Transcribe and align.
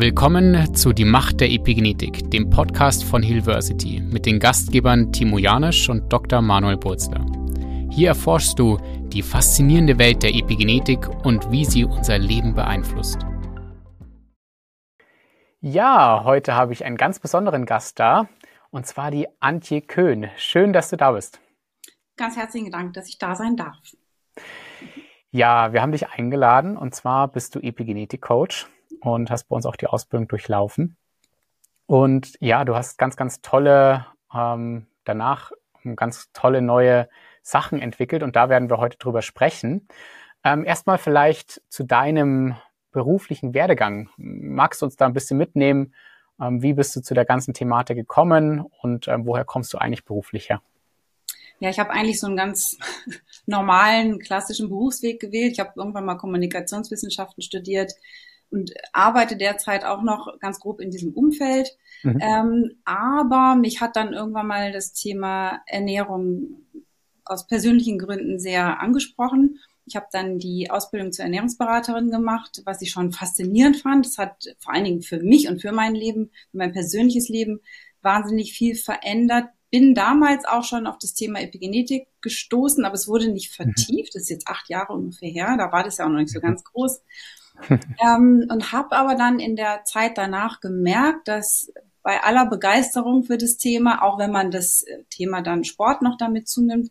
Willkommen 0.00 0.74
zu 0.74 0.94
Die 0.94 1.04
Macht 1.04 1.42
der 1.42 1.50
Epigenetik, 1.50 2.30
dem 2.30 2.48
Podcast 2.48 3.04
von 3.04 3.22
Hillversity 3.22 4.00
mit 4.00 4.24
den 4.24 4.38
Gastgebern 4.38 5.12
Timo 5.12 5.36
Janisch 5.36 5.90
und 5.90 6.10
Dr. 6.10 6.40
Manuel 6.40 6.78
Burzler. 6.78 7.22
Hier 7.90 8.08
erforschst 8.08 8.58
du 8.58 8.78
die 9.12 9.20
faszinierende 9.20 9.98
Welt 9.98 10.22
der 10.22 10.34
Epigenetik 10.34 11.06
und 11.26 11.50
wie 11.50 11.66
sie 11.66 11.84
unser 11.84 12.16
Leben 12.16 12.54
beeinflusst. 12.54 13.18
Ja, 15.60 16.22
heute 16.24 16.54
habe 16.54 16.72
ich 16.72 16.82
einen 16.86 16.96
ganz 16.96 17.18
besonderen 17.18 17.66
Gast 17.66 18.00
da, 18.00 18.26
und 18.70 18.86
zwar 18.86 19.10
die 19.10 19.28
Antje 19.38 19.82
Köhn. 19.82 20.30
Schön, 20.38 20.72
dass 20.72 20.88
du 20.88 20.96
da 20.96 21.12
bist. 21.12 21.42
Ganz 22.16 22.38
herzlichen 22.38 22.72
Dank, 22.72 22.94
dass 22.94 23.06
ich 23.06 23.18
da 23.18 23.36
sein 23.36 23.54
darf. 23.54 23.76
Ja, 25.30 25.74
wir 25.74 25.82
haben 25.82 25.92
dich 25.92 26.08
eingeladen 26.08 26.78
und 26.78 26.94
zwar 26.94 27.28
bist 27.28 27.54
du 27.54 27.60
Epigenetik-Coach 27.60 28.66
und 29.00 29.30
hast 29.30 29.44
bei 29.44 29.56
uns 29.56 29.66
auch 29.66 29.76
die 29.76 29.86
Ausbildung 29.86 30.28
durchlaufen. 30.28 30.96
Und 31.86 32.36
ja, 32.40 32.64
du 32.64 32.76
hast 32.76 32.98
ganz, 32.98 33.16
ganz 33.16 33.40
tolle, 33.40 34.06
ähm, 34.32 34.86
danach 35.04 35.50
ganz 35.96 36.30
tolle 36.32 36.62
neue 36.62 37.08
Sachen 37.42 37.80
entwickelt 37.80 38.22
und 38.22 38.36
da 38.36 38.48
werden 38.48 38.70
wir 38.70 38.78
heute 38.78 38.98
drüber 38.98 39.22
sprechen. 39.22 39.88
Ähm, 40.44 40.64
erstmal 40.64 40.98
vielleicht 40.98 41.62
zu 41.68 41.84
deinem 41.84 42.56
beruflichen 42.92 43.54
Werdegang. 43.54 44.08
Magst 44.16 44.82
du 44.82 44.86
uns 44.86 44.96
da 44.96 45.06
ein 45.06 45.12
bisschen 45.12 45.38
mitnehmen? 45.38 45.94
Ähm, 46.40 46.62
wie 46.62 46.74
bist 46.74 46.94
du 46.96 47.02
zu 47.02 47.14
der 47.14 47.24
ganzen 47.24 47.54
Thematik 47.54 47.96
gekommen 47.96 48.64
und 48.82 49.08
ähm, 49.08 49.26
woher 49.26 49.44
kommst 49.44 49.72
du 49.72 49.78
eigentlich 49.78 50.04
beruflich 50.04 50.48
her? 50.48 50.62
Ja, 51.58 51.68
ich 51.68 51.78
habe 51.78 51.90
eigentlich 51.90 52.18
so 52.20 52.26
einen 52.26 52.36
ganz 52.36 52.78
normalen, 53.46 54.18
klassischen 54.18 54.68
Berufsweg 54.68 55.20
gewählt. 55.20 55.52
Ich 55.52 55.60
habe 55.60 55.72
irgendwann 55.76 56.06
mal 56.06 56.16
Kommunikationswissenschaften 56.16 57.42
studiert 57.42 57.92
und 58.50 58.72
arbeite 58.92 59.36
derzeit 59.36 59.84
auch 59.84 60.02
noch 60.02 60.38
ganz 60.40 60.60
grob 60.60 60.80
in 60.80 60.90
diesem 60.90 61.12
Umfeld. 61.12 61.76
Mhm. 62.02 62.18
Ähm, 62.20 62.70
aber 62.84 63.54
mich 63.54 63.80
hat 63.80 63.96
dann 63.96 64.12
irgendwann 64.12 64.46
mal 64.46 64.72
das 64.72 64.92
Thema 64.92 65.60
Ernährung 65.66 66.66
aus 67.24 67.46
persönlichen 67.46 67.98
Gründen 67.98 68.38
sehr 68.38 68.80
angesprochen. 68.80 69.60
Ich 69.86 69.96
habe 69.96 70.06
dann 70.12 70.38
die 70.38 70.70
Ausbildung 70.70 71.12
zur 71.12 71.24
Ernährungsberaterin 71.24 72.10
gemacht, 72.10 72.62
was 72.64 72.82
ich 72.82 72.90
schon 72.90 73.12
faszinierend 73.12 73.76
fand. 73.76 74.06
Das 74.06 74.18
hat 74.18 74.44
vor 74.58 74.74
allen 74.74 74.84
Dingen 74.84 75.02
für 75.02 75.20
mich 75.20 75.48
und 75.48 75.60
für 75.60 75.72
mein 75.72 75.94
Leben, 75.94 76.30
für 76.50 76.58
mein 76.58 76.72
persönliches 76.72 77.28
Leben 77.28 77.60
wahnsinnig 78.02 78.52
viel 78.52 78.74
verändert, 78.74 79.48
bin 79.70 79.94
damals 79.94 80.44
auch 80.44 80.64
schon 80.64 80.86
auf 80.86 80.98
das 80.98 81.14
Thema 81.14 81.40
Epigenetik 81.40 82.08
gestoßen, 82.22 82.84
aber 82.84 82.94
es 82.94 83.06
wurde 83.06 83.28
nicht 83.28 83.50
mhm. 83.58 83.64
vertieft. 83.64 84.14
Das 84.14 84.22
ist 84.22 84.30
jetzt 84.30 84.48
acht 84.48 84.68
Jahre 84.68 84.92
ungefähr 84.92 85.30
her. 85.30 85.54
Da 85.56 85.70
war 85.72 85.84
das 85.84 85.98
ja 85.98 86.06
auch 86.06 86.08
noch 86.08 86.18
nicht 86.18 86.32
so 86.32 86.40
ganz 86.40 86.64
groß. 86.64 87.02
ähm, 87.70 88.46
und 88.50 88.72
habe 88.72 88.96
aber 88.96 89.14
dann 89.14 89.38
in 89.38 89.56
der 89.56 89.84
Zeit 89.84 90.18
danach 90.18 90.60
gemerkt, 90.60 91.28
dass 91.28 91.72
bei 92.02 92.22
aller 92.22 92.46
Begeisterung 92.46 93.24
für 93.24 93.36
das 93.36 93.56
Thema, 93.56 94.02
auch 94.02 94.18
wenn 94.18 94.30
man 94.30 94.50
das 94.50 94.82
äh, 94.82 95.04
Thema 95.10 95.42
dann 95.42 95.64
Sport 95.64 96.02
noch 96.02 96.16
damit 96.16 96.48
zunimmt, 96.48 96.90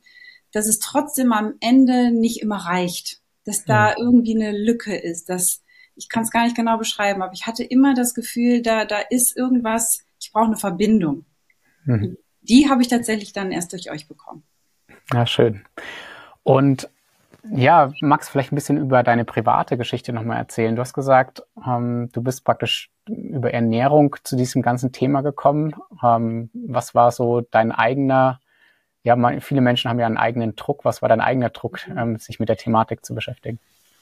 dass 0.52 0.68
es 0.68 0.80
trotzdem 0.80 1.32
am 1.32 1.54
Ende 1.60 2.12
nicht 2.12 2.42
immer 2.42 2.58
reicht, 2.58 3.22
dass 3.46 3.66
da 3.66 3.96
irgendwie 3.98 4.36
eine 4.36 4.52
Lücke 4.52 4.96
ist, 4.96 5.30
dass 5.30 5.64
ich 5.96 6.08
kann 6.08 6.24
es 6.24 6.32
gar 6.32 6.46
nicht 6.46 6.56
genau 6.56 6.78
beschreiben, 6.78 7.22
aber 7.22 7.34
ich 7.34 7.46
hatte 7.46 7.64
immer 7.64 7.94
das 7.94 8.14
Gefühl, 8.14 8.62
da 8.62 8.86
da 8.86 9.00
ist 9.00 9.36
irgendwas, 9.36 10.06
ich 10.20 10.32
brauche 10.32 10.46
eine 10.46 10.58
Verbindung. 10.58 11.26
Mhm 11.86 12.18
die 12.42 12.70
habe 12.70 12.82
ich 12.82 12.88
tatsächlich 12.88 13.34
dann 13.34 13.52
erst 13.52 13.74
durch 13.74 13.92
euch 13.92 14.08
bekommen. 14.08 14.44
Ja, 15.14 15.26
schön. 15.26 15.64
Und 16.44 16.90
ja, 17.44 17.92
magst 18.02 18.30
du 18.30 18.32
vielleicht 18.32 18.52
ein 18.52 18.56
bisschen 18.56 18.78
über 18.78 19.04
deine 19.04 19.26
private 19.26 19.78
Geschichte 19.78 20.14
nochmal 20.14 20.38
erzählen? 20.38 20.76
Du 20.76 20.82
hast 20.82 20.94
gesagt, 20.94 21.44
ähm, 21.66 22.10
du 22.12 22.22
bist 22.22 22.44
praktisch 22.44 22.90
über 23.08 23.54
Ernährung 23.54 24.16
zu 24.24 24.36
diesem 24.36 24.62
ganzen 24.62 24.92
Thema 24.92 25.22
gekommen. 25.22 25.74
Ähm, 26.04 26.50
was 26.54 26.96
war 26.96 27.12
so 27.12 27.42
dein 27.42 27.72
eigener, 27.72 28.40
ja, 29.04 29.40
viele 29.40 29.62
Menschen 29.62 29.90
haben 29.90 30.00
ja 30.00 30.06
einen 30.06 30.18
eigenen 30.18 30.56
Druck. 30.56 30.86
Was 30.86 31.02
war 31.02 31.10
dein 31.10 31.22
eigener 31.22 31.50
Druck, 31.50 31.80
ähm, 31.88 32.18
sich 32.18 32.40
mit 32.40 32.50
der 32.50 32.58
Thematik 32.58 33.06
zu 33.06 33.16
beschäftigen? 33.16 33.60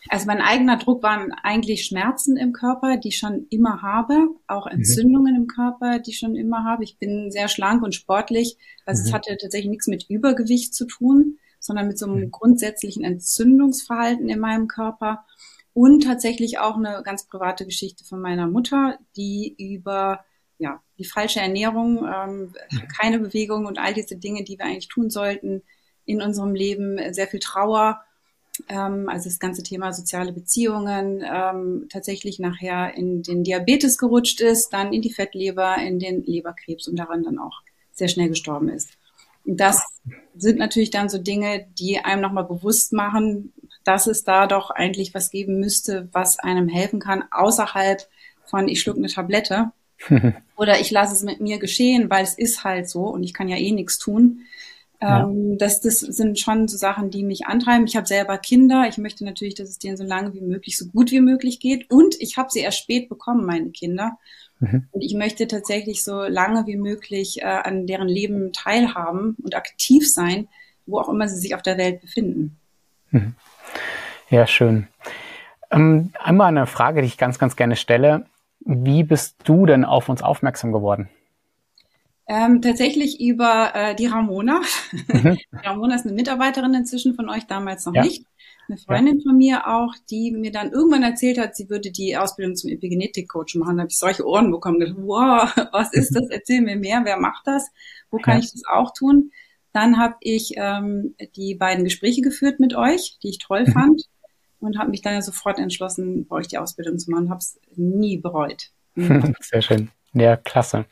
Also 0.10 0.26
mein 0.26 0.42
eigener 0.42 0.78
Druck 0.78 1.04
waren 1.04 1.34
eigentlich 1.44 1.86
Schmerzen 1.86 2.38
im 2.38 2.54
Körper, 2.54 2.98
die 2.98 3.10
ich 3.10 3.18
schon 3.18 3.48
immer 3.50 3.82
habe, 3.82 4.30
auch 4.48 4.66
mhm. 4.66 4.78
Entzündungen 4.78 5.36
mhm. 5.36 5.42
im 5.42 5.48
Körper, 5.48 6.00
die 6.00 6.12
ich 6.12 6.20
schon 6.20 6.36
immer 6.36 6.64
habe. 6.64 6.84
Ich 6.84 6.98
bin 6.98 7.32
sehr 7.32 7.48
schlank 7.48 7.84
und 7.84 7.96
sportlich, 7.96 8.58
also 8.86 9.02
mhm. 9.02 9.08
es 9.08 9.14
hatte 9.14 9.38
tatsächlich 9.38 9.70
nichts 9.70 9.88
mit 9.88 10.10
Übergewicht 10.10 10.74
zu 10.74 10.86
tun, 10.86 11.38
sondern 11.60 11.88
mit 11.88 11.98
so 11.98 12.06
einem 12.06 12.26
mhm. 12.26 12.32
grundsätzlichen 12.32 13.04
Entzündungsverhalten 13.04 14.30
in 14.30 14.40
meinem 14.40 14.68
Körper 14.68 15.26
und 15.74 16.04
tatsächlich 16.04 16.60
auch 16.60 16.78
eine 16.78 17.02
ganz 17.04 17.28
private 17.28 17.66
Geschichte 17.66 18.04
von 18.04 18.20
meiner 18.20 18.48
Mutter, 18.48 18.98
die 19.16 19.56
über 19.58 20.26
ja, 20.60 20.82
die 20.98 21.06
falsche 21.06 21.40
Ernährung, 21.40 22.06
ähm, 22.06 22.54
mhm. 22.72 22.88
keine 22.98 23.20
Bewegung 23.20 23.66
und 23.66 23.78
all 23.78 23.94
diese 23.94 24.18
Dinge, 24.18 24.44
die 24.44 24.58
wir 24.58 24.66
eigentlich 24.66 24.88
tun 24.88 25.10
sollten 25.10 25.62
in 26.06 26.22
unserem 26.22 26.56
Leben, 26.56 26.98
sehr 27.14 27.28
viel 27.28 27.40
Trauer 27.40 28.02
ähm, 28.70 29.10
also 29.10 29.30
das 29.30 29.40
ganze 29.40 29.64
Thema 29.64 29.94
soziale 29.94 30.34
Beziehungen, 30.34 31.24
ähm, 31.26 31.88
tatsächlich 31.90 32.40
nachher 32.40 32.96
in 32.96 33.22
den 33.22 33.44
Diabetes 33.44 33.98
gerutscht 33.98 34.42
ist, 34.42 34.70
dann 34.70 34.94
in 34.94 35.02
die 35.02 35.14
Fettleber, 35.14 35.78
in 35.78 36.00
den 36.00 36.24
Leberkrebs 36.24 36.88
und 36.88 36.98
daran 36.98 37.24
dann 37.24 37.40
auch 37.40 37.62
sehr 37.92 38.08
schnell 38.08 38.30
gestorben 38.30 38.70
ist. 38.70 38.90
Das 39.48 39.84
sind 40.36 40.60
natürlich 40.60 40.92
dann 40.92 41.10
so 41.10 41.18
Dinge, 41.18 41.66
die 41.80 42.00
einem 42.00 42.22
nochmal 42.22 42.44
bewusst 42.44 42.94
machen, 42.94 43.54
dass 43.84 44.06
es 44.06 44.24
da 44.24 44.46
doch 44.48 44.70
eigentlich 44.70 45.14
was 45.14 45.32
geben 45.32 45.60
müsste, 45.60 46.10
was 46.12 46.38
einem 46.38 46.68
helfen 46.68 47.00
kann, 47.00 47.24
außerhalb 47.32 48.06
von 48.46 48.68
ich 48.68 48.82
schluck 48.82 48.98
eine 48.98 49.08
Tablette 49.08 49.72
oder 50.58 50.80
ich 50.80 50.92
lasse 50.92 51.14
es 51.14 51.24
mit 51.24 51.40
mir 51.40 51.58
geschehen, 51.58 52.10
weil 52.10 52.24
es 52.24 52.34
ist 52.34 52.64
halt 52.64 52.90
so 52.90 53.06
und 53.06 53.24
ich 53.24 53.34
kann 53.34 53.48
ja 53.48 53.58
eh 53.58 53.72
nichts 53.72 53.98
tun. 53.98 54.42
Ja. 55.02 55.24
Ähm, 55.24 55.58
das, 55.58 55.80
das 55.82 56.00
sind 56.00 56.40
schon 56.40 56.68
so 56.68 56.78
Sachen, 56.78 57.12
die 57.12 57.24
mich 57.24 57.46
antreiben. 57.46 57.86
Ich 57.86 57.96
habe 57.96 58.08
selber 58.08 58.38
Kinder. 58.38 58.88
Ich 58.90 58.98
möchte 58.98 59.24
natürlich, 59.24 59.56
dass 59.56 59.70
es 59.70 59.80
denen 59.80 59.98
so 59.98 60.04
lange 60.04 60.34
wie 60.34 60.42
möglich, 60.42 60.78
so 60.78 60.88
gut 60.88 61.12
wie 61.12 61.22
möglich 61.22 61.60
geht. 61.60 61.90
Und 61.90 62.20
ich 62.20 62.38
habe 62.38 62.50
sie 62.52 62.60
erst 62.60 62.80
spät 62.80 63.08
bekommen, 63.08 63.46
meine 63.46 63.70
Kinder. 63.70 64.18
Mhm. 64.60 64.88
Und 64.92 65.02
ich 65.02 65.14
möchte 65.14 65.48
tatsächlich 65.48 66.04
so 66.04 66.24
lange 66.24 66.66
wie 66.66 66.78
möglich 66.78 67.42
äh, 67.42 67.46
an 67.46 67.88
deren 67.88 68.08
Leben 68.08 68.54
teilhaben 68.54 69.36
und 69.44 69.56
aktiv 69.56 70.12
sein, 70.12 70.48
wo 70.86 71.00
auch 71.00 71.10
immer 71.10 71.28
sie 71.28 71.40
sich 71.40 71.56
auf 71.56 71.62
der 71.62 71.78
Welt 71.78 72.02
befinden. 72.02 72.58
Mhm. 73.12 73.36
Ja, 74.30 74.48
schön. 74.48 74.88
Ähm, 75.72 76.12
einmal 76.20 76.48
eine 76.48 76.66
Frage, 76.66 77.02
die 77.02 77.08
ich 77.08 77.18
ganz, 77.18 77.40
ganz 77.40 77.56
gerne 77.56 77.76
stelle. 77.76 78.26
Wie 78.60 79.04
bist 79.04 79.38
du 79.44 79.66
denn 79.66 79.86
auf 79.86 80.10
uns 80.10 80.22
aufmerksam 80.22 80.72
geworden? 80.72 81.10
Ähm, 82.28 82.62
tatsächlich 82.62 83.22
über 83.22 83.72
äh, 83.74 83.96
die 83.96 84.08
Ramona. 84.08 84.62
Mhm. 85.08 85.38
Ramona 85.64 85.96
ist 85.96 86.06
eine 86.06 86.16
Mitarbeiterin 86.16 86.74
inzwischen 86.74 87.16
von 87.16 87.30
euch, 87.30 87.48
damals 87.48 87.86
noch 87.86 87.94
ja. 87.94 88.04
nicht. 88.04 88.26
Eine 88.68 88.78
Freundin 88.78 89.20
ja. 89.20 89.24
von 89.24 89.38
mir 89.38 89.68
auch, 89.68 89.94
die 90.10 90.32
mir 90.32 90.52
dann 90.52 90.72
irgendwann 90.72 91.04
erzählt 91.04 91.38
hat, 91.38 91.56
sie 91.56 91.70
würde 91.70 91.92
die 91.92 92.18
Ausbildung 92.18 92.56
zum 92.56 92.70
Epigenetik-Coach 92.70 93.56
machen. 93.56 93.78
Da 93.78 93.84
habe 93.84 93.92
ich 93.92 93.98
solche 93.98 94.26
Ohren 94.26 94.52
bekommen. 94.52 94.80
Gedacht, 94.80 94.98
wow, 95.00 95.50
was 95.72 95.94
ist 95.94 96.16
das? 96.16 96.30
Erzähl 96.30 96.62
mir 96.62 96.76
mehr. 96.76 97.02
Wer 97.04 97.18
macht 97.18 97.48
das? 97.48 97.70
Wo 98.10 98.18
kann 98.18 98.38
ja. 98.38 98.44
ich 98.44 98.52
das 98.52 98.64
auch 98.70 98.94
tun? 98.94 99.32
Dann 99.74 99.98
habe 99.98 100.16
ich 100.22 100.54
ähm, 100.56 101.16
die 101.36 101.56
beiden 101.56 101.84
Gespräche 101.84 102.22
geführt 102.22 102.60
mit 102.60 102.76
euch, 102.76 103.18
die 103.24 103.30
ich 103.30 103.40
toll 103.40 103.66
mhm. 103.66 103.72
fand. 103.72 104.04
Und 104.60 104.80
habe 104.80 104.90
mich 104.90 105.04
dann 105.04 105.14
ja 105.14 105.22
sofort 105.22 105.60
entschlossen, 105.60 106.26
bei 106.28 106.38
euch 106.38 106.48
die 106.48 106.58
Ausbildung 106.58 106.98
zu 106.98 107.12
machen. 107.12 107.30
Habe 107.30 107.40
es 107.40 107.60
nie 107.76 108.18
bereut. 108.18 108.72
Sehr 108.96 109.62
schön. 109.62 109.92
Ja, 110.14 110.36
klasse. 110.36 110.86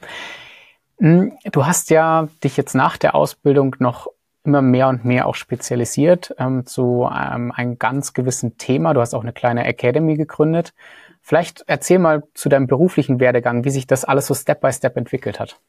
Hm, 1.00 1.34
du 1.52 1.66
hast 1.66 1.90
ja 1.90 2.30
dich 2.44 2.58
jetzt 2.58 2.76
nach 2.76 2.98
der 2.98 3.16
Ausbildung 3.16 3.76
noch 3.80 4.08
immer 4.46 4.62
mehr 4.62 4.88
und 4.88 5.06
mehr 5.06 5.28
auch 5.28 5.36
spezialisiert 5.36 6.34
ähm, 6.38 6.66
zu 6.66 7.10
ähm, 7.12 7.52
einem 7.52 7.80
ganz 7.80 8.14
gewissen 8.14 8.58
Thema. 8.58 8.94
Du 8.94 9.02
hast 9.02 9.14
auch 9.14 9.24
eine 9.24 9.34
kleine 9.34 9.66
Academy 9.66 10.16
gegründet. 10.16 10.74
Vielleicht 11.22 11.64
erzähl 11.68 12.00
mal 12.00 12.24
zu 12.34 12.50
deinem 12.50 12.68
beruflichen 12.68 13.20
Werdegang, 13.20 13.66
wie 13.66 13.72
sich 13.72 13.88
das 13.88 14.06
alles 14.06 14.28
so 14.28 14.34
Step 14.34 14.62
by 14.62 14.72
Step 14.72 14.96
entwickelt 14.96 15.40
hat. 15.40 15.60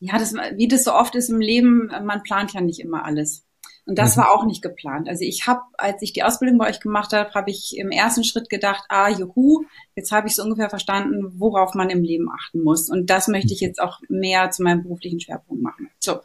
Ja, 0.00 0.18
das, 0.18 0.34
wie 0.34 0.68
das 0.68 0.84
so 0.84 0.94
oft 0.94 1.14
ist 1.14 1.28
im 1.28 1.40
Leben, 1.40 1.90
man 2.04 2.22
plant 2.22 2.52
ja 2.54 2.60
nicht 2.60 2.80
immer 2.80 3.04
alles. 3.04 3.46
Und 3.86 3.98
das 3.98 4.16
mhm. 4.16 4.20
war 4.20 4.30
auch 4.30 4.44
nicht 4.44 4.62
geplant. 4.62 5.08
Also 5.08 5.24
ich 5.24 5.46
habe, 5.46 5.62
als 5.76 6.00
ich 6.02 6.12
die 6.12 6.22
Ausbildung 6.22 6.58
bei 6.58 6.68
euch 6.68 6.80
gemacht 6.80 7.12
habe, 7.12 7.32
habe 7.34 7.50
ich 7.50 7.76
im 7.76 7.90
ersten 7.90 8.24
Schritt 8.24 8.48
gedacht, 8.48 8.84
ah, 8.88 9.08
juhu, 9.08 9.64
jetzt 9.96 10.12
habe 10.12 10.28
ich 10.28 10.36
so 10.36 10.42
ungefähr 10.42 10.70
verstanden, 10.70 11.40
worauf 11.40 11.74
man 11.74 11.90
im 11.90 12.02
Leben 12.02 12.30
achten 12.30 12.62
muss. 12.62 12.88
Und 12.88 13.10
das 13.10 13.28
möchte 13.28 13.52
ich 13.52 13.60
jetzt 13.60 13.80
auch 13.80 14.00
mehr 14.08 14.50
zu 14.50 14.62
meinem 14.62 14.82
beruflichen 14.82 15.20
Schwerpunkt 15.20 15.62
machen. 15.62 15.90
So. 15.98 16.20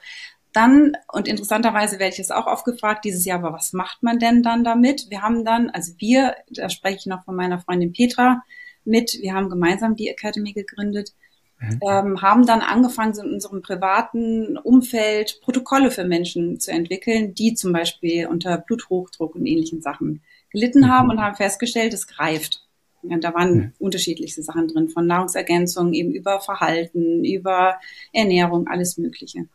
Dann, 0.55 0.93
und 1.11 1.27
interessanterweise 1.27 1.99
werde 1.99 2.13
ich 2.13 2.19
es 2.19 2.31
auch 2.31 2.47
oft 2.47 2.65
gefragt, 2.65 3.05
dieses 3.05 3.25
Jahr, 3.25 3.39
aber 3.39 3.53
was 3.53 3.73
macht 3.73 4.01
man 4.03 4.19
denn 4.19 4.41
dann 4.41 4.63
damit? 4.63 5.09
Wir 5.09 5.21
haben 5.21 5.43
dann, 5.43 5.69
also 5.69 5.93
wir, 5.97 6.35
da 6.49 6.69
spreche 6.69 6.97
ich 6.97 7.05
noch 7.05 7.25
von 7.25 7.35
meiner 7.35 7.59
Freundin 7.59 7.91
Petra 7.91 8.41
mit, 8.85 9.17
wir 9.21 9.33
haben 9.33 9.49
gemeinsam 9.49 9.95
die 9.95 10.09
Academy 10.09 10.53
gegründet 10.53 11.13
Mhm. 11.59 11.79
Ähm, 11.81 12.21
haben 12.21 12.45
dann 12.45 12.61
angefangen, 12.61 13.13
so 13.13 13.23
in 13.23 13.33
unserem 13.33 13.61
privaten 13.61 14.57
Umfeld 14.57 15.39
Protokolle 15.41 15.89
für 15.89 16.03
Menschen 16.03 16.59
zu 16.59 16.71
entwickeln, 16.71 17.33
die 17.33 17.53
zum 17.53 17.71
Beispiel 17.71 18.27
unter 18.27 18.57
Bluthochdruck 18.57 19.35
und 19.35 19.45
ähnlichen 19.45 19.81
Sachen 19.81 20.21
gelitten 20.51 20.81
mhm. 20.81 20.89
haben 20.89 21.09
und 21.09 21.21
haben 21.21 21.35
festgestellt, 21.35 21.93
es 21.93 22.07
greift. 22.07 22.64
Ja, 23.09 23.17
da 23.17 23.33
waren 23.33 23.55
mhm. 23.55 23.73
unterschiedlichste 23.79 24.43
Sachen 24.43 24.67
drin, 24.67 24.89
von 24.89 25.07
Nahrungsergänzung 25.07 25.93
eben 25.93 26.11
über 26.11 26.39
Verhalten, 26.39 27.23
über 27.23 27.79
Ernährung, 28.13 28.67
alles 28.67 28.97
Mögliche. 28.97 29.47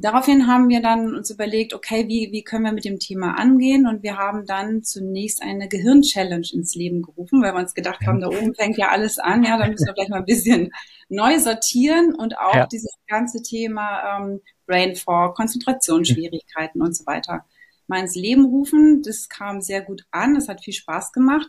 Daraufhin 0.00 0.46
haben 0.46 0.68
wir 0.68 0.80
dann 0.80 1.16
uns 1.16 1.28
überlegt, 1.28 1.74
okay, 1.74 2.06
wie, 2.06 2.30
wie 2.30 2.44
können 2.44 2.64
wir 2.64 2.72
mit 2.72 2.84
dem 2.84 3.00
Thema 3.00 3.36
angehen? 3.36 3.88
Und 3.88 4.04
wir 4.04 4.16
haben 4.16 4.46
dann 4.46 4.84
zunächst 4.84 5.42
eine 5.42 5.68
Gehirn-Challenge 5.68 6.46
ins 6.52 6.76
Leben 6.76 7.02
gerufen, 7.02 7.42
weil 7.42 7.52
wir 7.52 7.58
uns 7.58 7.74
gedacht 7.74 8.06
haben, 8.06 8.20
da 8.20 8.28
oben 8.28 8.54
fängt 8.54 8.78
ja 8.78 8.90
alles 8.90 9.18
an, 9.18 9.42
ja, 9.42 9.58
da 9.58 9.66
müssen 9.66 9.86
wir 9.86 9.94
gleich 9.94 10.08
mal 10.08 10.18
ein 10.20 10.24
bisschen 10.24 10.70
neu 11.08 11.40
sortieren 11.40 12.14
und 12.14 12.38
auch 12.38 12.54
ja. 12.54 12.66
dieses 12.66 12.94
ganze 13.08 13.42
Thema 13.42 14.20
ähm, 14.20 14.40
Brain 14.66 14.94
Fog, 14.94 15.34
Konzentrationsschwierigkeiten 15.34 16.80
mhm. 16.80 16.86
und 16.86 16.96
so 16.96 17.04
weiter 17.04 17.44
mal 17.88 18.00
ins 18.00 18.14
Leben 18.14 18.44
rufen. 18.44 19.02
Das 19.02 19.28
kam 19.28 19.60
sehr 19.60 19.80
gut 19.82 20.04
an, 20.10 20.36
es 20.36 20.48
hat 20.48 20.62
viel 20.62 20.74
Spaß 20.74 21.12
gemacht. 21.12 21.48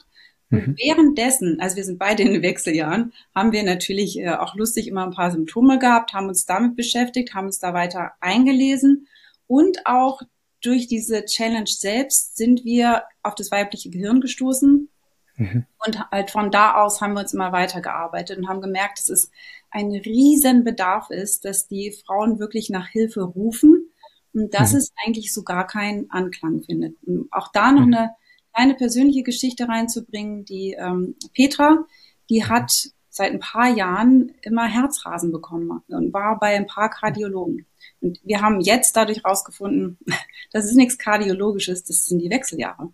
Und 0.52 0.68
mhm. 0.68 0.76
währenddessen, 0.78 1.60
also 1.60 1.76
wir 1.76 1.84
sind 1.84 2.00
beide 2.00 2.24
in 2.24 2.34
den 2.34 2.42
Wechseljahren, 2.42 3.14
haben 3.36 3.52
wir 3.52 3.64
natürlich 3.64 4.20
äh, 4.20 4.30
auch 4.30 4.56
lustig 4.56 4.88
immer 4.88 5.06
ein 5.06 5.14
paar 5.14 5.32
Symptome 5.32 5.78
gehabt, 5.78 6.14
haben 6.14 6.28
uns 6.28 6.46
damit 6.46 6.76
beschäftigt, 6.76 7.36
haben 7.36 7.46
uns 7.46 7.60
da 7.60 7.74
weiter 7.74 8.14
eingelesen 8.20 9.08
und 9.48 9.86
auch 9.86 10.22
durch 10.62 10.88
diese 10.88 11.26
Challenge 11.26 11.68
selbst 11.68 12.36
sind 12.36 12.66
wir 12.66 13.04
auf 13.24 13.36
das 13.36 13.52
weibliche 13.52 13.90
Gehirn 13.90 14.22
gestoßen. 14.22 14.90
Mhm. 15.38 15.66
Und 15.86 16.12
halt 16.12 16.32
von 16.32 16.52
da 16.52 16.76
aus 16.76 17.00
haben 17.00 17.14
wir 17.14 17.22
uns 17.22 17.34
immer 17.34 17.52
weitergearbeitet 17.52 18.38
und 18.38 18.50
haben 18.50 18.62
gemerkt, 18.62 19.00
dass 19.00 19.10
es 19.10 19.32
ein 19.72 19.92
riesen 19.92 20.64
Bedarf 20.64 21.10
ist, 21.12 21.46
dass 21.46 21.68
die 21.68 21.92
Frauen 21.92 22.40
wirklich 22.40 22.70
nach 22.70 22.88
Hilfe 22.88 23.22
rufen 23.22 23.90
und 24.34 24.54
dass 24.54 24.74
mhm. 24.74 24.80
es 24.80 24.94
eigentlich 25.06 25.34
so 25.34 25.44
gar 25.44 25.66
keinen 25.66 26.10
Anklang 26.12 26.64
findet. 26.64 26.96
Und 27.04 27.28
auch 27.32 27.52
da 27.52 27.72
noch 27.72 27.86
mhm. 27.86 27.94
eine 27.94 28.12
kleine 28.60 28.76
persönliche 28.76 29.24
Geschichte 29.24 29.70
reinzubringen. 29.70 30.44
Die 30.44 30.76
ähm, 30.78 31.16
Petra, 31.34 31.86
die 32.30 32.46
hat 32.46 32.90
seit 33.10 33.32
ein 33.32 33.40
paar 33.40 33.70
Jahren 33.70 34.34
immer 34.42 34.68
Herzrasen 34.68 35.32
bekommen 35.32 35.82
und 35.88 36.14
war 36.14 36.38
bei 36.40 36.56
ein 36.56 36.68
paar 36.68 36.90
Kardiologen. 36.90 37.66
Und 38.02 38.20
wir 38.24 38.42
haben 38.42 38.60
jetzt 38.60 38.96
dadurch 38.98 39.24
rausgefunden, 39.24 39.98
das 40.52 40.66
ist 40.66 40.76
nichts 40.76 40.98
Kardiologisches, 40.98 41.86
das 41.86 42.06
sind 42.06 42.20
die 42.20 42.30
Wechseljahre. 42.30 42.92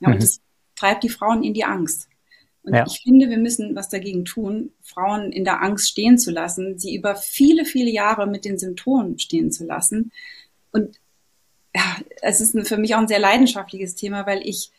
Ja, 0.00 0.08
mhm. 0.08 0.14
Und 0.14 0.22
das 0.22 0.40
treibt 0.74 1.02
die 1.02 1.08
Frauen 1.08 1.42
in 1.42 1.54
die 1.54 1.64
Angst. 1.64 2.08
Und 2.62 2.74
ja. 2.74 2.84
ich 2.86 3.00
finde, 3.02 3.30
wir 3.30 3.38
müssen 3.38 3.74
was 3.74 3.88
dagegen 3.88 4.26
tun, 4.26 4.72
Frauen 4.82 5.32
in 5.32 5.44
der 5.44 5.62
Angst 5.62 5.88
stehen 5.88 6.18
zu 6.18 6.30
lassen, 6.30 6.78
sie 6.78 6.94
über 6.94 7.14
viele, 7.14 7.64
viele 7.64 7.90
Jahre 7.90 8.26
mit 8.26 8.44
den 8.44 8.58
Symptomen 8.58 9.18
stehen 9.18 9.50
zu 9.50 9.64
lassen. 9.64 10.12
Und 10.72 11.00
ja, 11.74 11.96
es 12.20 12.40
ist 12.40 12.68
für 12.68 12.76
mich 12.76 12.94
auch 12.94 12.98
ein 12.98 13.08
sehr 13.08 13.18
leidenschaftliches 13.18 13.94
Thema, 13.94 14.26
weil 14.26 14.46
ich 14.46 14.72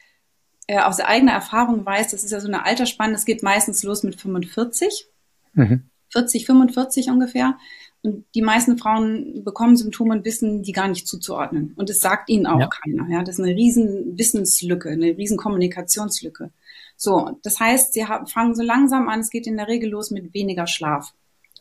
äh, 0.68 0.80
aus 0.80 1.00
eigener 1.00 1.32
Erfahrung 1.32 1.86
weiß, 1.86 2.12
das 2.12 2.24
ist 2.24 2.32
ja 2.32 2.40
so 2.40 2.48
eine 2.48 2.66
Altersspanne, 2.66 3.16
es 3.16 3.26
geht 3.26 3.42
meistens 3.42 3.84
los 3.84 4.04
mit 4.04 4.20
45, 4.20 5.08
mhm. 5.54 5.90
40, 6.10 6.46
45 6.46 7.10
ungefähr. 7.10 7.58
Und 8.04 8.26
die 8.36 8.42
meisten 8.42 8.78
Frauen 8.78 9.44
bekommen 9.44 9.76
Symptome 9.76 10.14
und 10.14 10.26
wissen 10.26 10.62
die 10.64 10.72
gar 10.72 10.88
nicht 10.88 11.08
zuzuordnen. 11.08 11.74
Und 11.76 11.90
es 11.90 12.00
sagt 12.00 12.30
ihnen 12.30 12.46
auch 12.46 12.60
ja. 12.60 12.68
keiner. 12.68 13.10
Ja, 13.10 13.24
das 13.24 13.40
ist 13.40 13.44
eine 13.44 13.56
riesen 13.56 14.18
Wissenslücke, 14.18 14.90
eine 14.90 15.18
riesen 15.18 15.38
Kommunikationslücke. 15.38 16.52
So, 16.96 17.38
das 17.44 17.60
heißt, 17.60 17.94
sie 17.94 18.06
haben, 18.06 18.28
fangen 18.28 18.56
so 18.56 18.64
langsam 18.64 19.10
an, 19.10 19.20
es 19.20 19.30
geht 19.30 19.48
in 19.48 19.58
der 19.58 19.68
Regel 19.68 19.90
los 19.90 20.12
mit 20.12 20.34
weniger 20.34 20.68
Schlaf, 20.68 21.14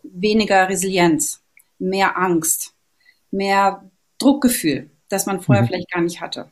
weniger 0.02 0.68
Resilienz, 0.68 1.42
mehr 1.78 2.16
Angst, 2.18 2.74
mehr 3.30 3.90
Druckgefühl, 4.18 4.90
das 5.08 5.26
man 5.26 5.40
vorher 5.40 5.62
mhm. 5.62 5.68
vielleicht 5.68 5.90
gar 5.90 6.02
nicht 6.02 6.20
hatte. 6.20 6.50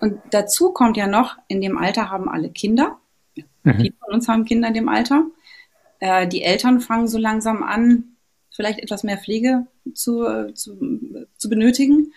Und 0.00 0.20
dazu 0.30 0.72
kommt 0.72 0.96
ja 0.96 1.06
noch, 1.06 1.36
in 1.48 1.60
dem 1.60 1.76
Alter 1.76 2.10
haben 2.10 2.28
alle 2.28 2.50
Kinder. 2.50 2.98
Mhm. 3.62 3.74
Viele 3.76 3.94
von 4.00 4.14
uns 4.14 4.28
haben 4.28 4.44
Kinder 4.44 4.68
in 4.68 4.74
dem 4.74 4.88
Alter. 4.88 5.26
Äh, 6.00 6.28
die 6.28 6.42
Eltern 6.42 6.80
fangen 6.80 7.08
so 7.08 7.18
langsam 7.18 7.62
an, 7.62 8.16
vielleicht 8.50 8.80
etwas 8.80 9.02
mehr 9.04 9.18
Pflege 9.18 9.66
zu, 9.94 10.52
zu, 10.54 11.26
zu 11.36 11.48
benötigen. 11.48 12.12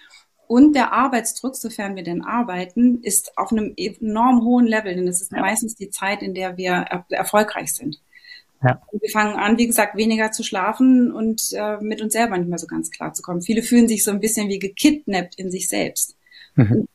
Und 0.47 0.75
der 0.75 0.91
Arbeitsdruck, 0.91 1.55
sofern 1.55 1.95
wir 1.95 2.03
denn 2.03 2.23
arbeiten, 2.23 3.01
ist 3.03 3.37
auf 3.37 3.51
einem 3.51 3.73
enorm 3.77 4.43
hohen 4.43 4.67
Level, 4.67 4.93
denn 4.93 5.07
es 5.07 5.21
ist 5.21 5.31
ja. 5.31 5.39
meistens 5.39 5.75
die 5.75 5.89
Zeit, 5.89 6.21
in 6.21 6.33
der 6.33 6.57
wir 6.57 6.71
er 6.71 7.05
erfolgreich 7.09 7.73
sind. 7.73 8.01
Ja. 8.61 8.81
Wir 8.91 9.09
fangen 9.09 9.37
an, 9.37 9.57
wie 9.57 9.65
gesagt, 9.65 9.95
weniger 9.95 10.31
zu 10.31 10.43
schlafen 10.43 11.11
und 11.11 11.53
äh, 11.53 11.77
mit 11.77 12.01
uns 12.01 12.13
selber 12.13 12.37
nicht 12.37 12.49
mehr 12.49 12.59
so 12.59 12.67
ganz 12.67 12.91
klar 12.91 13.13
zu 13.13 13.21
kommen. 13.21 13.41
Viele 13.41 13.63
fühlen 13.63 13.87
sich 13.87 14.03
so 14.03 14.11
ein 14.11 14.19
bisschen 14.19 14.49
wie 14.49 14.59
gekidnappt 14.59 15.35
in 15.35 15.49
sich 15.51 15.67
selbst. 15.67 16.17
Mhm. 16.55 16.87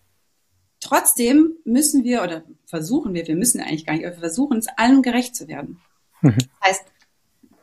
Trotzdem 0.87 1.57
müssen 1.65 2.05
wir 2.05 2.23
oder 2.23 2.45
versuchen 2.65 3.13
wir, 3.13 3.27
wir 3.27 3.35
müssen 3.35 3.61
eigentlich 3.61 3.87
gar 3.87 3.95
nicht, 3.95 4.07
aber 4.07 4.15
wir 4.15 4.21
versuchen 4.21 4.59
es 4.59 4.69
allen 4.77 5.03
gerecht 5.03 5.35
zu 5.35 5.49
werden. 5.49 5.81
Mhm. 6.21 6.37
Das 6.39 6.69
heißt, 6.71 6.85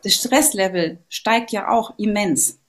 das 0.03 0.13
Stresslevel 0.13 0.99
steigt 1.07 1.53
ja 1.53 1.69
auch 1.69 1.97
immens. 1.97 2.59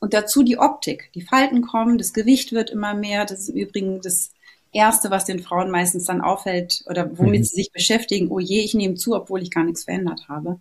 Und 0.00 0.12
dazu 0.12 0.42
die 0.42 0.58
Optik. 0.58 1.12
Die 1.14 1.22
Falten 1.22 1.62
kommen, 1.62 1.96
das 1.96 2.12
Gewicht 2.12 2.50
wird 2.50 2.70
immer 2.70 2.94
mehr. 2.94 3.24
Das 3.24 3.38
ist 3.38 3.50
im 3.50 3.56
Übrigen 3.56 4.00
das 4.00 4.32
Erste, 4.72 5.12
was 5.12 5.26
den 5.26 5.38
Frauen 5.38 5.70
meistens 5.70 6.06
dann 6.06 6.20
auffällt 6.20 6.82
oder 6.86 7.16
womit 7.16 7.42
mhm. 7.42 7.44
sie 7.44 7.54
sich 7.54 7.70
beschäftigen. 7.70 8.32
Oh 8.32 8.40
je, 8.40 8.62
ich 8.62 8.74
nehme 8.74 8.96
zu, 8.96 9.14
obwohl 9.14 9.42
ich 9.42 9.52
gar 9.52 9.62
nichts 9.62 9.84
verändert 9.84 10.26
habe. 10.28 10.58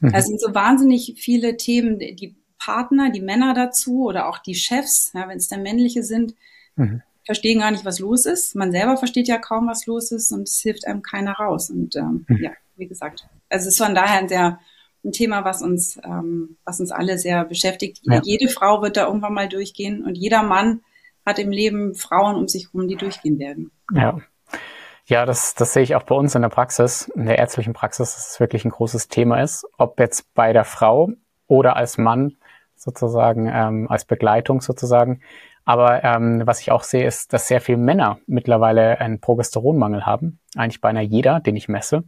Mhm. 0.00 0.14
Also 0.14 0.28
sind 0.28 0.40
so 0.40 0.54
wahnsinnig 0.54 1.16
viele 1.18 1.58
Themen, 1.58 1.98
die 1.98 2.34
Partner, 2.58 3.10
die 3.10 3.20
Männer 3.20 3.52
dazu 3.52 4.06
oder 4.06 4.26
auch 4.26 4.38
die 4.38 4.54
Chefs, 4.54 5.12
ja, 5.14 5.28
wenn 5.28 5.36
es 5.36 5.48
dann 5.48 5.62
männliche 5.62 6.02
sind, 6.02 6.34
mhm 6.76 7.02
verstehen 7.30 7.60
gar 7.60 7.70
nicht, 7.70 7.84
was 7.84 8.00
los 8.00 8.26
ist. 8.26 8.56
Man 8.56 8.72
selber 8.72 8.96
versteht 8.96 9.28
ja 9.28 9.38
kaum, 9.38 9.68
was 9.68 9.86
los 9.86 10.10
ist 10.10 10.32
und 10.32 10.48
es 10.48 10.58
hilft 10.58 10.84
einem 10.84 11.00
keiner 11.00 11.34
raus. 11.34 11.70
Und 11.70 11.94
ähm, 11.94 12.24
mhm. 12.26 12.42
ja, 12.42 12.50
wie 12.74 12.88
gesagt, 12.88 13.28
also 13.48 13.68
es 13.68 13.74
ist 13.74 13.78
von 13.78 13.94
daher 13.94 14.18
ein 14.18 14.28
sehr 14.28 14.58
ein 15.04 15.12
Thema, 15.12 15.44
was 15.44 15.62
uns, 15.62 15.96
ähm, 16.02 16.56
was 16.64 16.80
uns 16.80 16.90
alle 16.90 17.18
sehr 17.18 17.44
beschäftigt. 17.44 18.00
Ja. 18.02 18.20
Jede 18.24 18.48
Frau 18.48 18.82
wird 18.82 18.96
da 18.96 19.06
irgendwann 19.06 19.32
mal 19.32 19.48
durchgehen 19.48 20.02
und 20.02 20.16
jeder 20.16 20.42
Mann 20.42 20.80
hat 21.24 21.38
im 21.38 21.52
Leben 21.52 21.94
Frauen 21.94 22.34
um 22.34 22.48
sich 22.48 22.66
herum, 22.72 22.88
die 22.88 22.96
durchgehen 22.96 23.38
werden. 23.38 23.70
Ja. 23.94 24.18
Ja, 25.06 25.24
das, 25.24 25.54
das 25.54 25.72
sehe 25.72 25.84
ich 25.84 25.94
auch 25.94 26.02
bei 26.02 26.16
uns 26.16 26.34
in 26.34 26.42
der 26.42 26.48
Praxis, 26.48 27.12
in 27.14 27.26
der 27.26 27.38
ärztlichen 27.38 27.74
Praxis, 27.74 28.14
dass 28.14 28.32
es 28.32 28.40
wirklich 28.40 28.64
ein 28.64 28.72
großes 28.72 29.06
Thema 29.06 29.40
ist, 29.40 29.66
ob 29.78 30.00
jetzt 30.00 30.34
bei 30.34 30.52
der 30.52 30.64
Frau 30.64 31.10
oder 31.46 31.76
als 31.76 31.96
Mann 31.96 32.36
sozusagen, 32.74 33.48
ähm, 33.52 33.86
als 33.88 34.04
Begleitung 34.04 34.60
sozusagen. 34.60 35.20
Aber 35.64 36.02
ähm, 36.04 36.42
was 36.46 36.60
ich 36.60 36.70
auch 36.70 36.82
sehe, 36.82 37.06
ist, 37.06 37.32
dass 37.32 37.48
sehr 37.48 37.60
viele 37.60 37.78
Männer 37.78 38.18
mittlerweile 38.26 39.00
einen 39.00 39.20
Progesteronmangel 39.20 40.06
haben. 40.06 40.40
Eigentlich 40.56 40.80
beinahe 40.80 41.04
jeder, 41.04 41.40
den 41.40 41.56
ich 41.56 41.68
messe. 41.68 42.04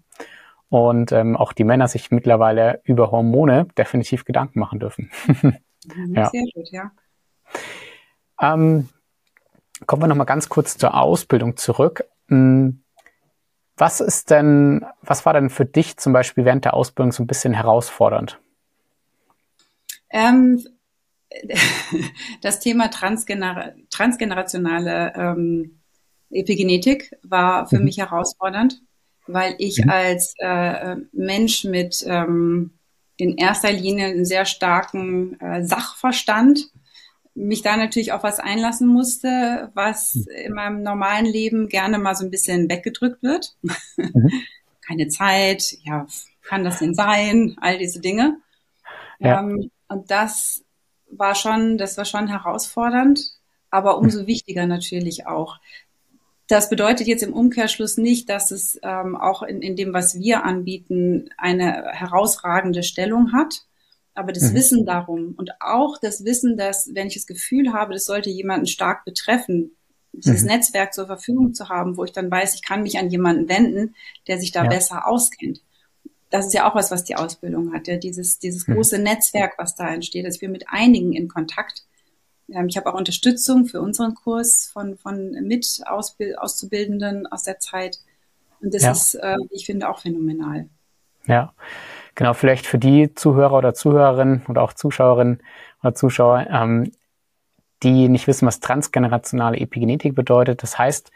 Und 0.69 1.13
ähm, 1.13 1.37
auch 1.37 1.53
die 1.53 1.65
Männer 1.65 1.87
sich 1.87 2.11
mittlerweile 2.11 2.81
über 2.85 3.11
Hormone 3.11 3.67
definitiv 3.77 4.25
Gedanken 4.25 4.59
machen 4.59 4.81
dürfen. 4.81 5.11
Mhm, 5.27 5.59
ja. 6.15 6.31
Sehr 6.31 6.45
gut, 6.55 6.71
ja. 6.71 6.91
Ähm, 8.41 8.89
kommen 9.87 10.03
wir 10.03 10.09
nochmal 10.09 10.27
ganz 10.27 10.49
kurz 10.49 10.77
zur 10.79 10.95
Ausbildung 10.95 11.57
zurück. 11.57 12.05
Hm, 12.29 12.83
was 13.77 14.01
ist 14.01 14.31
denn, 14.31 14.85
was 15.03 15.27
war 15.27 15.33
denn 15.33 15.51
für 15.51 15.65
dich 15.65 15.97
zum 15.97 16.13
Beispiel 16.13 16.45
während 16.45 16.65
der 16.65 16.75
Ausbildung 16.75 17.13
so 17.13 17.23
ein 17.23 17.27
bisschen 17.27 17.53
herausfordernd? 17.53 18.39
Ähm, 20.11 20.65
das 22.43 22.61
Thema 22.61 22.89
transgener 22.89 23.75
transgenerationale 23.91 25.13
ähm, 25.17 25.81
Epigenetik 26.31 27.17
war 27.23 27.67
für 27.69 27.79
mhm. 27.79 27.85
mich 27.85 27.99
herausfordernd, 27.99 28.81
weil 29.27 29.55
ich 29.59 29.85
mhm. 29.85 29.91
als 29.91 30.35
äh, 30.39 30.97
Mensch 31.13 31.65
mit 31.65 32.05
ähm, 32.07 32.73
in 33.17 33.37
erster 33.37 33.73
Linie 33.73 34.07
einen 34.07 34.25
sehr 34.25 34.45
starken 34.45 35.39
äh, 35.41 35.65
Sachverstand 35.65 36.71
mich 37.35 37.63
da 37.63 37.77
natürlich 37.77 38.13
auf 38.13 38.23
was 38.23 38.39
einlassen 38.39 38.87
musste, 38.87 39.71
was 39.75 40.15
mhm. 40.15 40.27
in 40.45 40.53
meinem 40.53 40.83
normalen 40.83 41.27
Leben 41.27 41.69
gerne 41.69 41.99
mal 41.99 42.15
so 42.15 42.25
ein 42.25 42.31
bisschen 42.31 42.69
weggedrückt 42.69 43.23
wird. 43.23 43.57
Mhm. 43.63 44.31
Keine 44.87 45.09
Zeit, 45.09 45.77
ja, 45.85 46.07
kann 46.43 46.65
das 46.65 46.81
denn 46.81 46.95
sein? 46.95 47.57
All 47.61 47.79
diese 47.79 48.01
Dinge. 48.01 48.39
Ja. 49.21 49.41
Ähm, 49.41 49.71
und 49.89 50.11
das 50.11 50.65
war 51.17 51.35
schon, 51.35 51.79
das 51.79 51.97
war 51.97 52.05
schon 52.05 52.29
herausfordernd, 52.29 53.33
aber 53.71 53.99
umso 53.99 54.27
wichtiger 54.27 54.67
natürlich 54.67 55.27
auch. 55.27 55.59
Das 56.49 56.69
bedeutet 56.69 57.07
jetzt 57.07 57.23
im 57.23 57.33
Umkehrschluss 57.33 57.97
nicht, 57.97 58.29
dass 58.29 58.51
es 58.51 58.79
ähm, 58.83 59.17
auch 59.17 59.43
in, 59.43 59.63
in 59.63 59.77
dem, 59.77 59.95
was 59.95 60.19
wir 60.19 60.45
anbieten, 60.45 61.31
eine 61.39 61.93
herausragende 61.93 62.83
Stellung 62.83 63.33
hat. 63.33 63.63
Aber 64.15 64.33
das 64.33 64.51
mhm. 64.51 64.55
Wissen 64.55 64.85
darum 64.85 65.35
und 65.39 65.53
auch 65.61 65.97
das 65.99 66.25
Wissen, 66.27 66.59
dass, 66.59 66.91
wenn 66.95 67.07
ich 67.07 67.15
das 67.15 67.27
Gefühl 67.27 67.73
habe, 67.73 67.95
das 67.95 68.05
sollte 68.05 68.29
jemanden 68.29 68.67
stark 68.67 69.07
betreffen, 69.07 69.71
dieses 70.13 70.43
mhm. 70.43 70.49
Netzwerk 70.49 70.93
zur 70.93 71.07
Verfügung 71.07 71.55
zu 71.55 71.71
haben, 71.71 71.97
wo 71.97 72.05
ich 72.05 72.13
dann 72.13 72.31
weiß, 72.31 72.55
ich 72.57 72.63
kann 72.63 72.83
mich 72.83 72.99
an 72.99 73.09
jemanden 73.09 73.49
wenden, 73.49 73.95
der 74.29 74.39
sich 74.39 74.53
da 74.53 74.65
ja. 74.65 74.69
besser 74.69 75.07
auskennt 75.07 75.63
das 76.33 76.47
ist 76.47 76.55
ja 76.55 76.69
auch 76.69 76.75
was, 76.75 76.91
was 76.91 77.05
die 77.05 77.15
Ausbildung 77.15 77.75
hat, 77.75 77.87
ja, 77.87 77.97
dieses, 77.97 78.39
dieses 78.39 78.67
hm. 78.67 78.75
große 78.75 78.99
Netzwerk, 78.99 79.55
was 79.59 79.75
da 79.75 79.93
entsteht, 79.93 80.27
dass 80.27 80.41
wir 80.41 80.49
mit 80.49 80.65
einigen 80.69 81.13
in 81.13 81.29
Kontakt. 81.29 81.85
Ähm, 82.51 82.69
ich 82.69 82.77
habe 82.77 82.93
auch 82.93 82.99
Unterstützung 82.99 83.67
für 83.67 83.83
unseren 83.83 84.15
Kurs 84.15 84.71
von, 84.73 84.97
von 84.97 85.33
mit 85.43 85.67
Auszubildenden 85.87 87.27
aus 87.27 87.45
der 87.45 87.59
Zeit. 87.59 87.99
Und 88.61 88.73
das 88.73 88.83
ja. 88.83 88.93
ist, 88.93 89.15
äh, 89.15 89.37
ich 89.51 89.67
finde, 89.67 89.91
auch 89.91 89.99
phänomenal. 89.99 90.69
Ja, 91.27 91.53
genau. 92.15 92.33
Vielleicht 92.33 92.67
für 92.67 92.79
die 92.79 93.15
Zuhörer 93.15 93.59
oder 93.59 93.75
Zuhörerinnen 93.75 94.47
oder 94.49 94.63
auch 94.63 94.73
Zuschauerinnen 94.73 95.43
oder 95.83 95.95
Zuschauer, 95.95 96.47
ähm, 96.51 96.93
die 97.83 98.09
nicht 98.09 98.27
wissen, 98.27 98.47
was 98.47 98.61
transgenerationale 98.61 99.59
Epigenetik 99.59 100.15
bedeutet. 100.15 100.63
Das 100.63 100.79
heißt, 100.79 101.11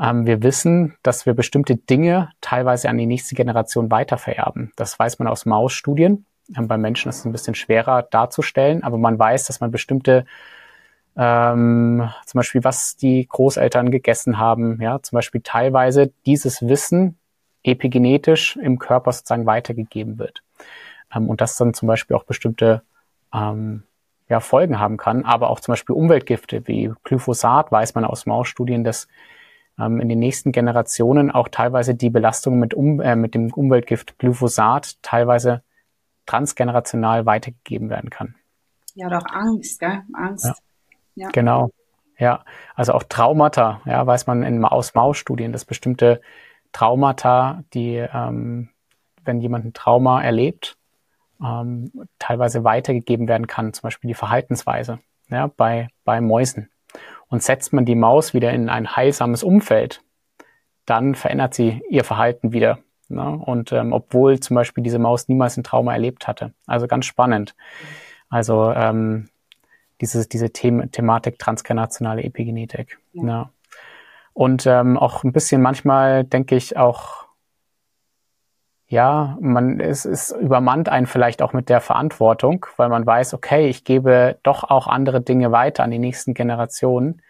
ähm, 0.00 0.26
wir 0.26 0.42
wissen, 0.42 0.96
dass 1.02 1.26
wir 1.26 1.34
bestimmte 1.34 1.76
Dinge 1.76 2.30
teilweise 2.40 2.88
an 2.88 2.98
die 2.98 3.06
nächste 3.06 3.34
Generation 3.34 3.90
weitervererben. 3.90 4.72
Das 4.76 4.98
weiß 4.98 5.18
man 5.18 5.28
aus 5.28 5.46
Mausstudien. 5.46 6.26
Ähm, 6.56 6.68
bei 6.68 6.76
Menschen 6.78 7.08
ist 7.08 7.18
es 7.18 7.24
ein 7.24 7.32
bisschen 7.32 7.54
schwerer 7.54 8.02
darzustellen, 8.02 8.82
aber 8.82 8.98
man 8.98 9.18
weiß, 9.18 9.46
dass 9.46 9.60
man 9.60 9.70
bestimmte 9.70 10.24
ähm, 11.16 12.10
zum 12.26 12.38
Beispiel, 12.38 12.64
was 12.64 12.96
die 12.96 13.26
Großeltern 13.28 13.90
gegessen 13.90 14.38
haben, 14.38 14.80
ja, 14.82 15.00
zum 15.00 15.16
Beispiel 15.16 15.42
teilweise 15.42 16.12
dieses 16.26 16.66
Wissen 16.66 17.18
epigenetisch 17.62 18.56
im 18.56 18.78
Körper 18.78 19.12
sozusagen 19.12 19.46
weitergegeben 19.46 20.18
wird. 20.18 20.42
Ähm, 21.14 21.28
und 21.28 21.40
das 21.40 21.56
dann 21.56 21.72
zum 21.72 21.86
Beispiel 21.86 22.16
auch 22.16 22.24
bestimmte 22.24 22.82
ähm, 23.32 23.84
ja, 24.28 24.40
Folgen 24.40 24.80
haben 24.80 24.96
kann, 24.96 25.24
aber 25.24 25.50
auch 25.50 25.60
zum 25.60 25.72
Beispiel 25.72 25.94
Umweltgifte 25.94 26.66
wie 26.66 26.92
Glyphosat 27.04 27.70
weiß 27.70 27.94
man 27.94 28.04
aus 28.04 28.26
Mausstudien, 28.26 28.82
dass 28.82 29.06
in 29.76 30.08
den 30.08 30.18
nächsten 30.18 30.52
Generationen 30.52 31.30
auch 31.30 31.48
teilweise 31.48 31.94
die 31.94 32.10
Belastung 32.10 32.58
mit, 32.58 32.74
um, 32.74 33.00
äh, 33.00 33.16
mit 33.16 33.34
dem 33.34 33.52
Umweltgift 33.52 34.18
Glyphosat 34.18 35.02
teilweise 35.02 35.62
transgenerational 36.26 37.26
weitergegeben 37.26 37.90
werden 37.90 38.10
kann. 38.10 38.34
Ja, 38.94 39.08
doch 39.08 39.26
Angst, 39.26 39.80
gell? 39.80 40.02
Angst. 40.12 40.44
Ja. 40.44 40.54
ja. 41.16 41.28
Genau. 41.32 41.70
Ja, 42.18 42.44
also 42.76 42.92
auch 42.92 43.02
Traumata, 43.02 43.80
ja, 43.84 44.06
weiß 44.06 44.28
man 44.28 44.44
in, 44.44 44.64
aus 44.64 44.94
Mausstudien, 44.94 45.52
dass 45.52 45.64
bestimmte 45.64 46.20
Traumata, 46.72 47.64
die, 47.74 47.96
ähm, 47.96 48.68
wenn 49.24 49.40
jemand 49.40 49.64
ein 49.64 49.72
Trauma 49.72 50.22
erlebt, 50.22 50.76
ähm, 51.42 51.90
teilweise 52.20 52.62
weitergegeben 52.62 53.26
werden 53.26 53.48
kann, 53.48 53.72
zum 53.72 53.82
Beispiel 53.82 54.08
die 54.08 54.14
Verhaltensweise, 54.14 55.00
ja, 55.28 55.48
bei, 55.48 55.88
bei 56.04 56.20
Mäusen. 56.20 56.70
Und 57.28 57.42
setzt 57.42 57.72
man 57.72 57.84
die 57.84 57.94
Maus 57.94 58.34
wieder 58.34 58.52
in 58.52 58.68
ein 58.68 58.96
heilsames 58.96 59.42
Umfeld, 59.42 60.02
dann 60.86 61.14
verändert 61.14 61.54
sie 61.54 61.82
ihr 61.88 62.04
Verhalten 62.04 62.52
wieder. 62.52 62.78
Ne? 63.08 63.28
Und 63.28 63.72
ähm, 63.72 63.92
obwohl 63.92 64.40
zum 64.40 64.54
Beispiel 64.54 64.84
diese 64.84 64.98
Maus 64.98 65.28
niemals 65.28 65.56
ein 65.56 65.64
Trauma 65.64 65.92
erlebt 65.92 66.28
hatte. 66.28 66.52
Also 66.66 66.86
ganz 66.86 67.06
spannend. 67.06 67.54
Also 68.28 68.72
ähm, 68.72 69.28
diese, 70.00 70.26
diese 70.28 70.50
The 70.54 70.88
Thematik 70.90 71.38
transgenerationale 71.38 72.22
Epigenetik. 72.24 72.98
Ja. 73.12 73.22
Ne? 73.22 73.48
Und 74.32 74.66
ähm, 74.66 74.98
auch 74.98 75.22
ein 75.22 75.32
bisschen 75.32 75.62
manchmal 75.62 76.24
denke 76.24 76.56
ich 76.56 76.76
auch, 76.76 77.23
ja, 78.86 79.36
man 79.40 79.80
es, 79.80 80.04
es 80.04 80.30
übermannt 80.30 80.88
einen 80.88 81.06
vielleicht 81.06 81.42
auch 81.42 81.52
mit 81.52 81.68
der 81.68 81.80
Verantwortung, 81.80 82.66
weil 82.76 82.88
man 82.88 83.06
weiß, 83.06 83.34
okay, 83.34 83.68
ich 83.68 83.84
gebe 83.84 84.38
doch 84.42 84.64
auch 84.64 84.86
andere 84.86 85.20
Dinge 85.20 85.52
weiter 85.52 85.84
an 85.84 85.90
die 85.90 85.98
nächsten 85.98 86.34
Generationen. 86.34 87.22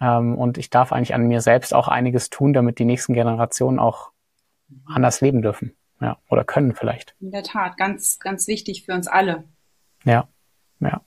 Ähm, 0.00 0.36
und 0.36 0.58
ich 0.58 0.70
darf 0.70 0.92
eigentlich 0.92 1.14
an 1.14 1.26
mir 1.26 1.40
selbst 1.40 1.74
auch 1.74 1.88
einiges 1.88 2.30
tun, 2.30 2.52
damit 2.52 2.78
die 2.78 2.86
nächsten 2.86 3.12
Generationen 3.12 3.78
auch 3.78 4.10
anders 4.86 5.20
leben 5.20 5.42
dürfen. 5.42 5.76
Ja, 6.00 6.16
oder 6.30 6.44
können 6.44 6.74
vielleicht. 6.74 7.14
In 7.20 7.30
der 7.30 7.42
Tat, 7.42 7.76
ganz, 7.76 8.18
ganz 8.18 8.48
wichtig 8.48 8.84
für 8.86 8.94
uns 8.94 9.06
alle. 9.06 9.44
Ja, 10.04 10.28
ja. 10.80 11.02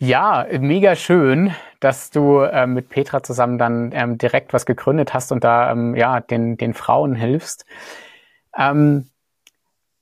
Ja, 0.00 0.46
mega 0.60 0.94
schön, 0.94 1.54
dass 1.80 2.10
du 2.10 2.40
äh, 2.40 2.66
mit 2.66 2.88
Petra 2.88 3.22
zusammen 3.22 3.58
dann 3.58 3.90
ähm, 3.92 4.16
direkt 4.18 4.52
was 4.52 4.64
gegründet 4.64 5.12
hast 5.12 5.32
und 5.32 5.42
da 5.42 5.72
ähm, 5.72 5.96
ja 5.96 6.20
den, 6.20 6.56
den 6.56 6.74
Frauen 6.74 7.14
hilfst. 7.14 7.64
Ähm, 8.58 9.08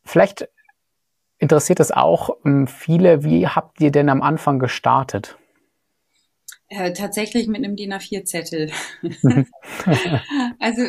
vielleicht 0.04 0.48
interessiert 1.38 1.80
es 1.80 1.92
auch 1.92 2.30
ähm, 2.44 2.66
viele, 2.66 3.22
wie 3.22 3.46
habt 3.46 3.80
ihr 3.80 3.90
denn 3.90 4.08
am 4.08 4.22
Anfang 4.22 4.58
gestartet? 4.58 5.36
Äh, 6.68 6.94
tatsächlich 6.94 7.46
mit 7.46 7.58
einem 7.58 7.76
DIN 7.76 7.92
A4-Zettel. 7.92 8.72
also 10.58 10.82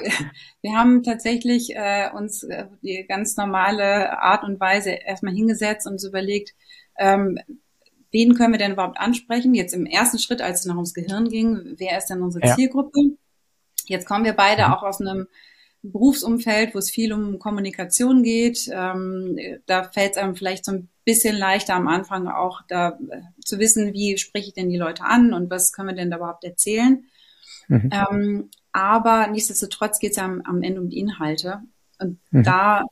wir 0.61 0.71
haben 0.73 1.03
tatsächlich 1.03 1.75
äh, 1.75 2.09
uns 2.15 2.41
äh, 2.43 2.65
die 2.81 3.05
ganz 3.07 3.37
normale 3.37 4.19
Art 4.19 4.43
und 4.43 4.59
Weise 4.59 4.89
erstmal 4.89 5.35
hingesetzt 5.35 5.85
und 5.85 5.93
uns 5.93 6.03
überlegt, 6.03 6.55
ähm, 6.97 7.37
wen 8.11 8.33
können 8.33 8.53
wir 8.53 8.57
denn 8.57 8.71
überhaupt 8.71 8.99
ansprechen? 8.99 9.53
Jetzt 9.53 9.75
im 9.75 9.85
ersten 9.85 10.17
Schritt, 10.17 10.41
als 10.41 10.61
es 10.61 10.65
noch 10.65 10.75
ums 10.75 10.95
Gehirn 10.95 11.29
ging, 11.29 11.75
wer 11.77 11.99
ist 11.99 12.07
denn 12.07 12.23
unsere 12.23 12.47
ja. 12.47 12.55
Zielgruppe? 12.55 12.99
Jetzt 13.85 14.07
kommen 14.07 14.25
wir 14.25 14.33
beide 14.33 14.65
mhm. 14.65 14.73
auch 14.73 14.81
aus 14.81 14.99
einem 14.99 15.27
Berufsumfeld, 15.83 16.73
wo 16.73 16.79
es 16.79 16.89
viel 16.89 17.13
um 17.13 17.39
Kommunikation 17.39 18.23
geht. 18.23 18.69
Ähm, 18.71 19.37
da 19.65 19.83
fällt 19.83 20.11
es 20.11 20.17
einem 20.17 20.35
vielleicht 20.35 20.65
so 20.65 20.71
ein 20.73 20.89
bisschen 21.05 21.37
leichter 21.37 21.75
am 21.75 21.87
Anfang 21.87 22.27
auch 22.27 22.61
da 22.67 22.99
äh, 23.09 23.21
zu 23.43 23.59
wissen, 23.59 23.93
wie 23.93 24.17
spreche 24.17 24.49
ich 24.49 24.53
denn 24.53 24.69
die 24.69 24.77
Leute 24.77 25.03
an 25.03 25.33
und 25.33 25.49
was 25.49 25.71
können 25.71 25.89
wir 25.89 25.95
denn 25.95 26.11
da 26.11 26.17
überhaupt 26.17 26.43
erzählen. 26.43 27.05
Mhm. 27.67 27.89
Ähm, 27.91 28.49
aber 28.71 29.27
nichtsdestotrotz 29.27 29.99
geht 29.99 30.11
es 30.11 30.17
ja 30.17 30.25
am, 30.25 30.41
am, 30.41 30.61
Ende 30.63 30.81
um 30.81 30.89
die 30.89 30.99
Inhalte. 30.99 31.61
Und 31.99 32.19
mhm. 32.31 32.43
da 32.43 32.83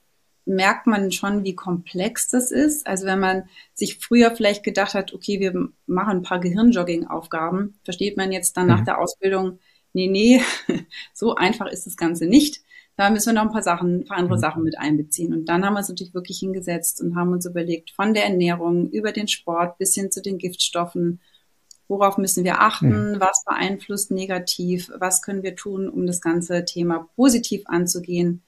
merkt 0.46 0.88
man 0.88 1.12
schon, 1.12 1.44
wie 1.44 1.56
komplex 1.56 2.30
das 2.30 2.52
ist. 2.52 2.86
Also 2.86 3.06
wenn 3.06 3.20
man 3.20 3.44
sich 3.74 3.98
früher 3.98 4.36
vielleicht 4.36 4.64
gedacht 4.64 4.94
hat, 4.94 5.14
okay, 5.14 5.40
wir 5.40 5.54
machen 5.88 6.18
ein 6.18 6.24
paar 6.24 6.40
Gehirnjogging-Aufgaben, 6.40 7.80
versteht 7.84 8.16
man 8.16 8.32
jetzt 8.32 8.56
dann 8.56 8.66
mhm. 8.66 8.72
nach 8.72 8.86
der 8.86 9.00
Ausbildung, 9.00 9.60
nee, 9.94 10.08
nee, 10.08 10.42
so 11.14 11.36
einfach 11.36 11.68
ist 11.68 11.86
das 11.86 11.98
Ganze 11.98 12.28
nicht 12.28 12.62
da 12.98 13.10
müssen 13.10 13.28
wir 13.28 13.34
noch 13.34 13.50
ein 13.50 13.54
paar 13.54 13.62
Sachen, 13.62 14.00
ein 14.00 14.06
paar 14.06 14.18
andere 14.18 14.38
mhm. 14.38 14.42
Sachen 14.42 14.64
mit 14.64 14.78
einbeziehen. 14.78 15.34
Und 15.34 15.46
dann 15.46 15.66
haben 15.66 15.74
wir 15.74 15.80
uns 15.80 15.90
natürlich 15.90 16.14
wirklich 16.14 16.40
hingesetzt 16.40 17.02
und 17.02 17.16
haben 17.16 17.34
uns 17.34 17.46
überlegt, 17.46 17.92
von 17.92 18.14
der 18.14 18.26
Ernährung 18.26 18.90
über 18.90 19.12
den 19.12 19.28
Sport 19.28 19.78
bis 19.78 19.94
hin 19.94 20.12
zu 20.12 20.22
den 20.22 20.38
Giftstoffen, 20.38 21.20
worauf 21.88 22.18
müssen 22.18 22.44
wir 22.44 22.62
achten, 22.62 23.14
mhm. 23.14 23.20
was 23.20 23.44
beeinflusst 23.46 24.12
negativ, 24.12 24.90
was 24.98 25.22
können 25.22 25.44
wir 25.44 25.56
tun, 25.56 25.90
um 25.90 26.08
das 26.08 26.22
ganze 26.22 26.64
Thema 26.66 27.10
positiv 27.16 27.64
anzugehen. 27.66 28.44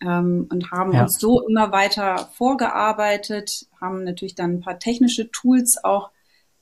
Ähm, 0.00 0.46
und 0.50 0.70
haben 0.70 0.92
ja. 0.92 1.02
uns 1.02 1.18
so 1.18 1.46
immer 1.46 1.72
weiter 1.72 2.30
vorgearbeitet, 2.34 3.66
haben 3.80 4.04
natürlich 4.04 4.34
dann 4.36 4.54
ein 4.54 4.60
paar 4.60 4.78
technische 4.78 5.30
Tools 5.30 5.82
auch 5.82 6.10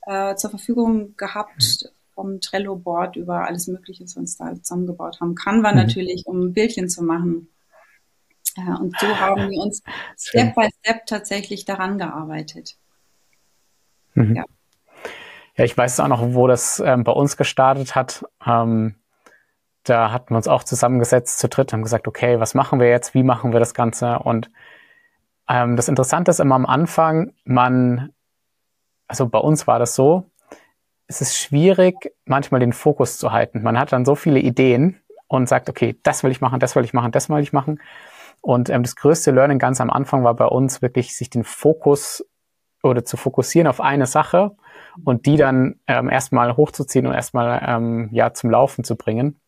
äh, 0.01 0.35
zur 0.35 0.49
Verfügung 0.49 1.15
gehabt, 1.15 1.83
mhm 1.83 1.96
vom 2.17 2.41
Trello-Board 2.41 3.15
über 3.15 3.45
alles 3.45 3.67
Mögliche, 3.67 4.03
was 4.03 4.15
wir 4.15 4.21
uns 4.21 4.37
da 4.37 4.55
zusammengebaut 4.55 5.21
haben. 5.21 5.35
Canva 5.35 5.69
mhm. 5.71 5.77
natürlich, 5.77 6.25
um 6.25 6.51
Bildchen 6.51 6.89
zu 6.89 7.03
machen. 7.03 7.47
Ja, 8.57 8.75
und 8.77 8.97
so 8.99 9.07
haben 9.19 9.51
wir 9.51 9.61
uns 9.61 9.83
Step 10.17 10.55
by 10.55 10.67
Step 10.79 11.05
tatsächlich 11.05 11.65
daran 11.65 11.99
gearbeitet. 11.99 12.75
Mhm. 14.15 14.35
Ja. 14.35 14.45
ja, 15.57 15.63
ich 15.63 15.77
weiß 15.77 15.99
auch 15.99 16.07
noch, 16.07 16.33
wo 16.33 16.47
das 16.47 16.81
ähm, 16.83 17.03
bei 17.03 17.11
uns 17.11 17.37
gestartet 17.37 17.93
hat. 17.93 18.25
Ähm, 18.43 18.95
da 19.83 20.11
hatten 20.11 20.31
wir 20.31 20.37
uns 20.37 20.47
auch 20.47 20.63
zusammengesetzt 20.63 21.37
zu 21.37 21.47
dritt, 21.47 21.71
haben 21.71 21.83
gesagt, 21.83 22.07
okay, 22.07 22.39
was 22.39 22.55
machen 22.55 22.79
wir 22.79 22.89
jetzt? 22.89 23.13
Wie 23.13 23.23
machen 23.23 23.53
wir 23.53 23.59
das 23.59 23.75
Ganze? 23.75 24.17
Und 24.17 24.49
ähm, 25.47 25.75
das 25.75 25.87
Interessante 25.87 26.31
ist 26.31 26.39
immer 26.39 26.55
am 26.55 26.65
Anfang, 26.65 27.33
man, 27.43 28.09
also 29.07 29.29
bei 29.29 29.39
uns 29.39 29.67
war 29.67 29.77
das 29.77 29.93
so, 29.93 30.31
es 31.07 31.21
ist 31.21 31.37
schwierig, 31.37 32.11
manchmal 32.25 32.59
den 32.59 32.73
Fokus 32.73 33.17
zu 33.17 33.31
halten. 33.31 33.63
Man 33.63 33.79
hat 33.79 33.91
dann 33.91 34.05
so 34.05 34.15
viele 34.15 34.39
Ideen 34.39 35.01
und 35.27 35.47
sagt, 35.47 35.69
okay, 35.69 35.97
das 36.03 36.23
will 36.23 36.31
ich 36.31 36.41
machen, 36.41 36.59
das 36.59 36.75
will 36.75 36.83
ich 36.83 36.93
machen, 36.93 37.11
das 37.11 37.29
will 37.29 37.39
ich 37.39 37.53
machen. 37.53 37.81
Und 38.41 38.69
ähm, 38.69 38.83
das 38.83 38.95
größte 38.95 39.31
Learning 39.31 39.59
ganz 39.59 39.81
am 39.81 39.89
Anfang 39.89 40.23
war 40.23 40.35
bei 40.35 40.45
uns 40.45 40.81
wirklich, 40.81 41.15
sich 41.15 41.29
den 41.29 41.43
Fokus 41.43 42.25
oder 42.83 43.03
zu 43.03 43.17
fokussieren 43.17 43.67
auf 43.67 43.81
eine 43.81 44.05
Sache 44.05 44.55
und 45.03 45.25
die 45.25 45.37
dann 45.37 45.79
ähm, 45.87 46.09
erstmal 46.09 46.55
hochzuziehen 46.55 47.07
und 47.07 47.13
erstmal 47.13 47.61
ähm, 47.65 48.09
ja 48.11 48.33
zum 48.33 48.51
Laufen 48.51 48.83
zu 48.83 48.95
bringen. 48.95 49.39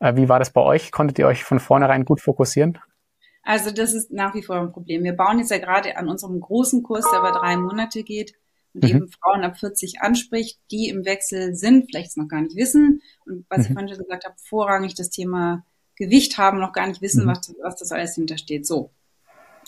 Äh, 0.00 0.16
wie 0.16 0.28
war 0.28 0.38
das 0.38 0.50
bei 0.50 0.60
euch? 0.60 0.90
Konntet 0.90 1.18
ihr 1.18 1.26
euch 1.26 1.44
von 1.44 1.60
vornherein 1.60 2.04
gut 2.04 2.20
fokussieren? 2.20 2.78
Also 3.42 3.70
das 3.70 3.92
ist 3.92 4.10
nach 4.10 4.34
wie 4.34 4.42
vor 4.42 4.56
ein 4.56 4.72
Problem. 4.72 5.04
Wir 5.04 5.14
bauen 5.14 5.38
jetzt 5.38 5.50
ja 5.50 5.58
gerade 5.58 5.96
an 5.96 6.08
unserem 6.08 6.40
großen 6.40 6.82
Kurs, 6.82 7.06
der 7.10 7.20
über 7.20 7.32
drei 7.32 7.56
Monate 7.56 8.02
geht, 8.02 8.34
und 8.74 8.84
mhm. 8.84 8.90
eben 8.90 9.08
Frauen 9.08 9.44
ab 9.44 9.58
40 9.58 10.00
anspricht, 10.00 10.58
die 10.70 10.88
im 10.88 11.04
Wechsel 11.04 11.54
sind, 11.54 11.86
vielleicht 11.86 12.10
es 12.10 12.16
noch 12.16 12.28
gar 12.28 12.42
nicht 12.42 12.56
wissen 12.56 13.00
und 13.24 13.46
was 13.48 13.58
mhm. 13.58 13.64
ich 13.64 13.72
vorhin 13.72 13.88
schon 13.88 13.98
gesagt 13.98 14.24
habe, 14.24 14.34
vorrangig 14.38 14.94
das 14.94 15.10
Thema 15.10 15.64
Gewicht 15.96 16.38
haben, 16.38 16.58
noch 16.58 16.72
gar 16.72 16.86
nicht 16.86 17.02
wissen, 17.02 17.24
mhm. 17.24 17.28
was, 17.28 17.54
was 17.62 17.76
das 17.76 17.92
alles 17.92 18.14
hintersteht. 18.16 18.66
So. 18.66 18.90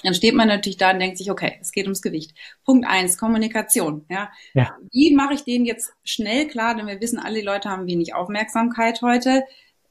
Dann 0.02 0.14
steht 0.14 0.34
man 0.34 0.48
natürlich 0.48 0.76
da 0.76 0.90
und 0.90 0.98
denkt 0.98 1.18
sich, 1.18 1.30
okay, 1.30 1.58
es 1.60 1.72
geht 1.72 1.84
ums 1.84 2.02
Gewicht. 2.02 2.36
Punkt 2.64 2.86
eins, 2.86 3.16
Kommunikation. 3.16 4.04
Ja. 4.10 4.30
ja. 4.52 4.76
Wie 4.90 5.14
mache 5.14 5.34
ich 5.34 5.44
den 5.44 5.64
jetzt 5.64 5.92
schnell 6.04 6.48
klar? 6.48 6.74
Denn 6.74 6.86
wir 6.86 7.00
wissen, 7.00 7.18
alle 7.18 7.42
Leute 7.42 7.70
haben 7.70 7.86
wenig 7.86 8.14
Aufmerksamkeit 8.14 9.00
heute. 9.00 9.44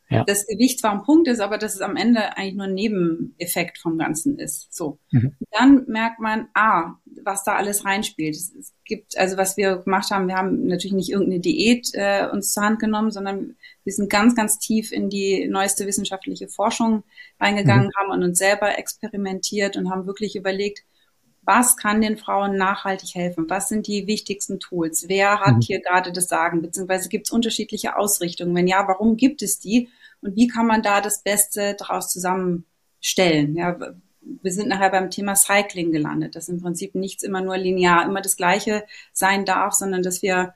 Ja. 0.10 0.24
Das 0.24 0.46
Gewicht 0.46 0.80
zwar 0.80 0.92
ein 0.92 1.04
Punkt 1.04 1.28
ist, 1.28 1.40
aber 1.40 1.58
dass 1.58 1.74
es 1.74 1.82
am 1.82 1.96
Ende 1.96 2.38
eigentlich 2.38 2.54
nur 2.54 2.68
ein 2.68 2.76
Nebeneffekt 2.76 3.80
vom 3.80 3.98
Ganzen 3.98 4.38
ist. 4.38 4.72
So. 4.72 5.00
Mhm. 5.12 5.36
Dann 5.52 5.86
merkt 5.88 6.20
man, 6.20 6.50
ah, 6.54 6.96
was 7.25 7.44
da 7.44 7.55
alles 7.55 7.86
reinspielt. 7.86 8.36
Es, 8.36 8.74
gibt, 8.86 9.17
also 9.17 9.36
was 9.38 9.58
wir 9.58 9.77
gemacht 9.77 10.12
haben, 10.12 10.27
wir 10.27 10.36
haben 10.36 10.67
natürlich 10.67 10.94
nicht 10.94 11.10
irgendeine 11.10 11.39
Diät 11.39 11.89
äh, 11.94 12.27
uns 12.32 12.53
zur 12.53 12.63
Hand 12.63 12.79
genommen, 12.79 13.12
sondern 13.12 13.55
wir 13.84 13.94
sind 13.94 14.10
ganz, 14.10 14.36
ganz 14.36 14.60
tief 14.60 14.91
in 14.91 15.10
die 15.10 15.48
neueste 15.48 15.88
wissenschaftliche 15.88 16.48
Forschung 16.48 17.03
reingegangen, 17.39 17.88
mhm. 17.88 17.91
haben 17.98 18.12
an 18.12 18.24
uns 18.24 18.38
selber 18.38 18.77
experimentiert 18.77 19.75
und 19.75 19.89
haben 19.89 20.05
wirklich 20.05 20.36
überlegt, 20.36 20.84
was 21.46 21.77
kann 21.77 22.01
den 22.01 22.17
Frauen 22.17 22.58
nachhaltig 22.58 23.13
helfen? 23.13 23.46
Was 23.50 23.70
sind 23.70 23.88
die 23.88 24.08
wichtigsten 24.08 24.60
Tools? 24.60 25.05
Wer 25.08 25.39
hat 25.41 25.58
mhm. 25.58 25.62
hier 25.62 25.79
gerade 25.79 26.12
das 26.12 26.27
Sagen? 26.27 26.62
Beziehungsweise 26.62 27.10
gibt 27.10 27.27
es 27.27 27.32
unterschiedliche 27.32 27.98
Ausrichtungen? 27.98 28.55
Wenn 28.55 28.67
ja, 28.67 28.88
warum 28.88 29.15
gibt 29.15 29.41
es 29.41 29.60
die? 29.60 29.89
Und 30.22 30.36
wie 30.36 30.48
kann 30.48 30.65
man 30.65 30.82
da 30.82 31.01
das 31.01 31.22
Beste 31.22 31.75
daraus 31.77 32.12
zusammenstellen? 32.12 33.55
Ja, 33.55 33.77
wir 34.41 34.51
sind 34.51 34.70
nachher 34.70 34.89
beim 34.89 35.10
Thema 35.10 35.36
Cycling 35.36 35.91
gelandet, 35.91 36.36
dass 36.36 36.50
im 36.50 36.62
Prinzip 36.62 36.96
nichts 36.96 37.24
immer 37.24 37.41
nur 37.41 37.58
linear, 37.58 38.05
immer 38.05 38.22
das 38.22 38.38
Gleiche 38.38 38.84
sein 39.13 39.46
darf, 39.46 39.74
sondern 39.74 40.01
dass 40.01 40.22
wir 40.22 40.53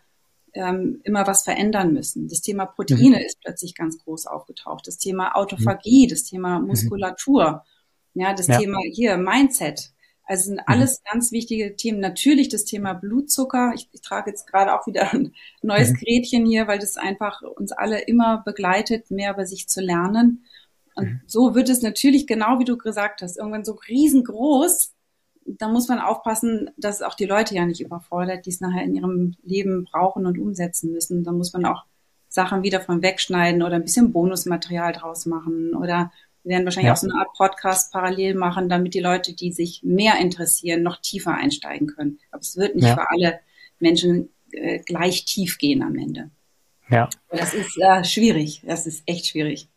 ähm, 0.53 1.01
immer 1.03 1.27
was 1.27 1.43
verändern 1.43 1.93
müssen. 1.93 2.27
Das 2.27 2.41
Thema 2.41 2.65
Proteine 2.65 3.17
mhm. 3.17 3.25
ist 3.25 3.39
plötzlich 3.41 3.75
ganz 3.75 3.97
groß 3.99 4.25
aufgetaucht. 4.25 4.87
Das 4.87 4.97
Thema 4.97 5.35
Autophagie, 5.35 6.05
mhm. 6.05 6.09
das 6.09 6.23
Thema 6.23 6.59
Muskulatur, 6.59 7.63
ja, 8.13 8.33
das 8.33 8.47
ja. 8.47 8.57
Thema 8.57 8.79
hier 8.91 9.17
Mindset. 9.17 9.91
Also 10.25 10.45
sind 10.45 10.57
mhm. 10.57 10.63
alles 10.67 10.99
mhm. 10.99 11.11
ganz 11.11 11.31
wichtige 11.31 11.75
Themen. 11.75 11.99
Natürlich 11.99 12.49
das 12.49 12.65
Thema 12.65 12.93
Blutzucker. 12.93 13.73
Ich, 13.75 13.89
ich 13.91 14.01
trage 14.01 14.29
jetzt 14.31 14.47
gerade 14.47 14.73
auch 14.73 14.85
wieder 14.87 15.13
ein 15.13 15.33
neues 15.61 15.91
mhm. 15.91 15.95
Gerätchen 15.95 16.45
hier, 16.45 16.67
weil 16.67 16.79
das 16.79 16.97
einfach 16.97 17.41
uns 17.41 17.71
alle 17.71 18.01
immer 18.01 18.43
begleitet, 18.45 19.11
mehr 19.11 19.33
über 19.33 19.45
sich 19.45 19.67
zu 19.67 19.81
lernen. 19.81 20.45
Und 20.99 21.05
mhm. 21.05 21.21
so 21.25 21.55
wird 21.55 21.69
es 21.69 21.81
natürlich, 21.81 22.27
genau 22.27 22.59
wie 22.59 22.65
du 22.65 22.77
gesagt 22.77 23.21
hast, 23.21 23.37
irgendwann 23.37 23.65
so 23.65 23.73
riesengroß. 23.87 24.93
Da 25.45 25.67
muss 25.67 25.87
man 25.87 25.99
aufpassen, 25.99 26.69
dass 26.77 27.01
auch 27.01 27.15
die 27.15 27.25
Leute 27.25 27.55
ja 27.55 27.65
nicht 27.65 27.81
überfordert, 27.81 28.45
die 28.45 28.51
es 28.51 28.61
nachher 28.61 28.83
in 28.83 28.95
ihrem 28.95 29.35
Leben 29.43 29.85
brauchen 29.85 30.25
und 30.25 30.37
umsetzen 30.37 30.91
müssen. 30.91 31.23
Da 31.23 31.31
muss 31.31 31.53
man 31.53 31.65
auch 31.65 31.85
Sachen 32.27 32.61
wieder 32.61 32.81
von 32.81 33.01
wegschneiden 33.01 33.63
oder 33.63 33.75
ein 33.75 33.83
bisschen 33.83 34.13
Bonusmaterial 34.13 34.93
draus 34.93 35.25
machen 35.25 35.73
oder 35.73 36.11
wir 36.43 36.51
werden 36.51 36.65
wahrscheinlich 36.65 36.87
ja. 36.87 36.93
auch 36.93 36.97
so 36.97 37.09
eine 37.09 37.19
Art 37.19 37.33
Podcast 37.35 37.91
parallel 37.91 38.35
machen, 38.35 38.69
damit 38.69 38.93
die 38.93 39.01
Leute, 39.01 39.33
die 39.33 39.51
sich 39.51 39.81
mehr 39.83 40.19
interessieren, 40.19 40.83
noch 40.83 41.01
tiefer 41.01 41.33
einsteigen 41.33 41.87
können. 41.87 42.19
Aber 42.31 42.41
es 42.41 42.55
wird 42.55 42.75
nicht 42.75 42.87
ja. 42.87 42.95
für 42.95 43.09
alle 43.09 43.39
Menschen 43.79 44.29
äh, 44.51 44.79
gleich 44.79 45.25
tief 45.25 45.57
gehen 45.57 45.83
am 45.83 45.97
Ende. 45.97 46.31
Ja. 46.89 47.09
Das 47.29 47.53
ist 47.53 47.77
äh, 47.77 48.03
schwierig. 48.03 48.61
Das 48.65 48.87
ist 48.87 49.03
echt 49.05 49.27
schwierig. 49.27 49.67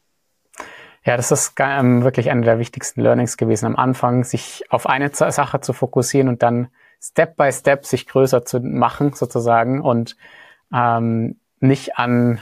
Ja, 1.04 1.16
das 1.16 1.32
ist 1.32 1.54
ähm, 1.59 2.04
wirklich 2.04 2.30
eine 2.30 2.42
der 2.42 2.59
wichtigsten 2.59 3.00
Learnings 3.00 3.37
gewesen 3.37 3.66
am 3.66 3.76
Anfang, 3.76 4.25
sich 4.25 4.64
auf 4.71 4.87
eine 4.87 5.11
Sache 5.11 5.61
zu 5.61 5.73
fokussieren 5.73 6.28
und 6.28 6.42
dann 6.42 6.68
Step 7.00 7.37
by 7.37 7.50
Step 7.50 7.85
sich 7.85 8.06
größer 8.06 8.44
zu 8.44 8.61
machen 8.61 9.12
sozusagen 9.12 9.80
und 9.80 10.16
ähm, 10.73 11.40
nicht 11.59 11.97
an 11.99 12.40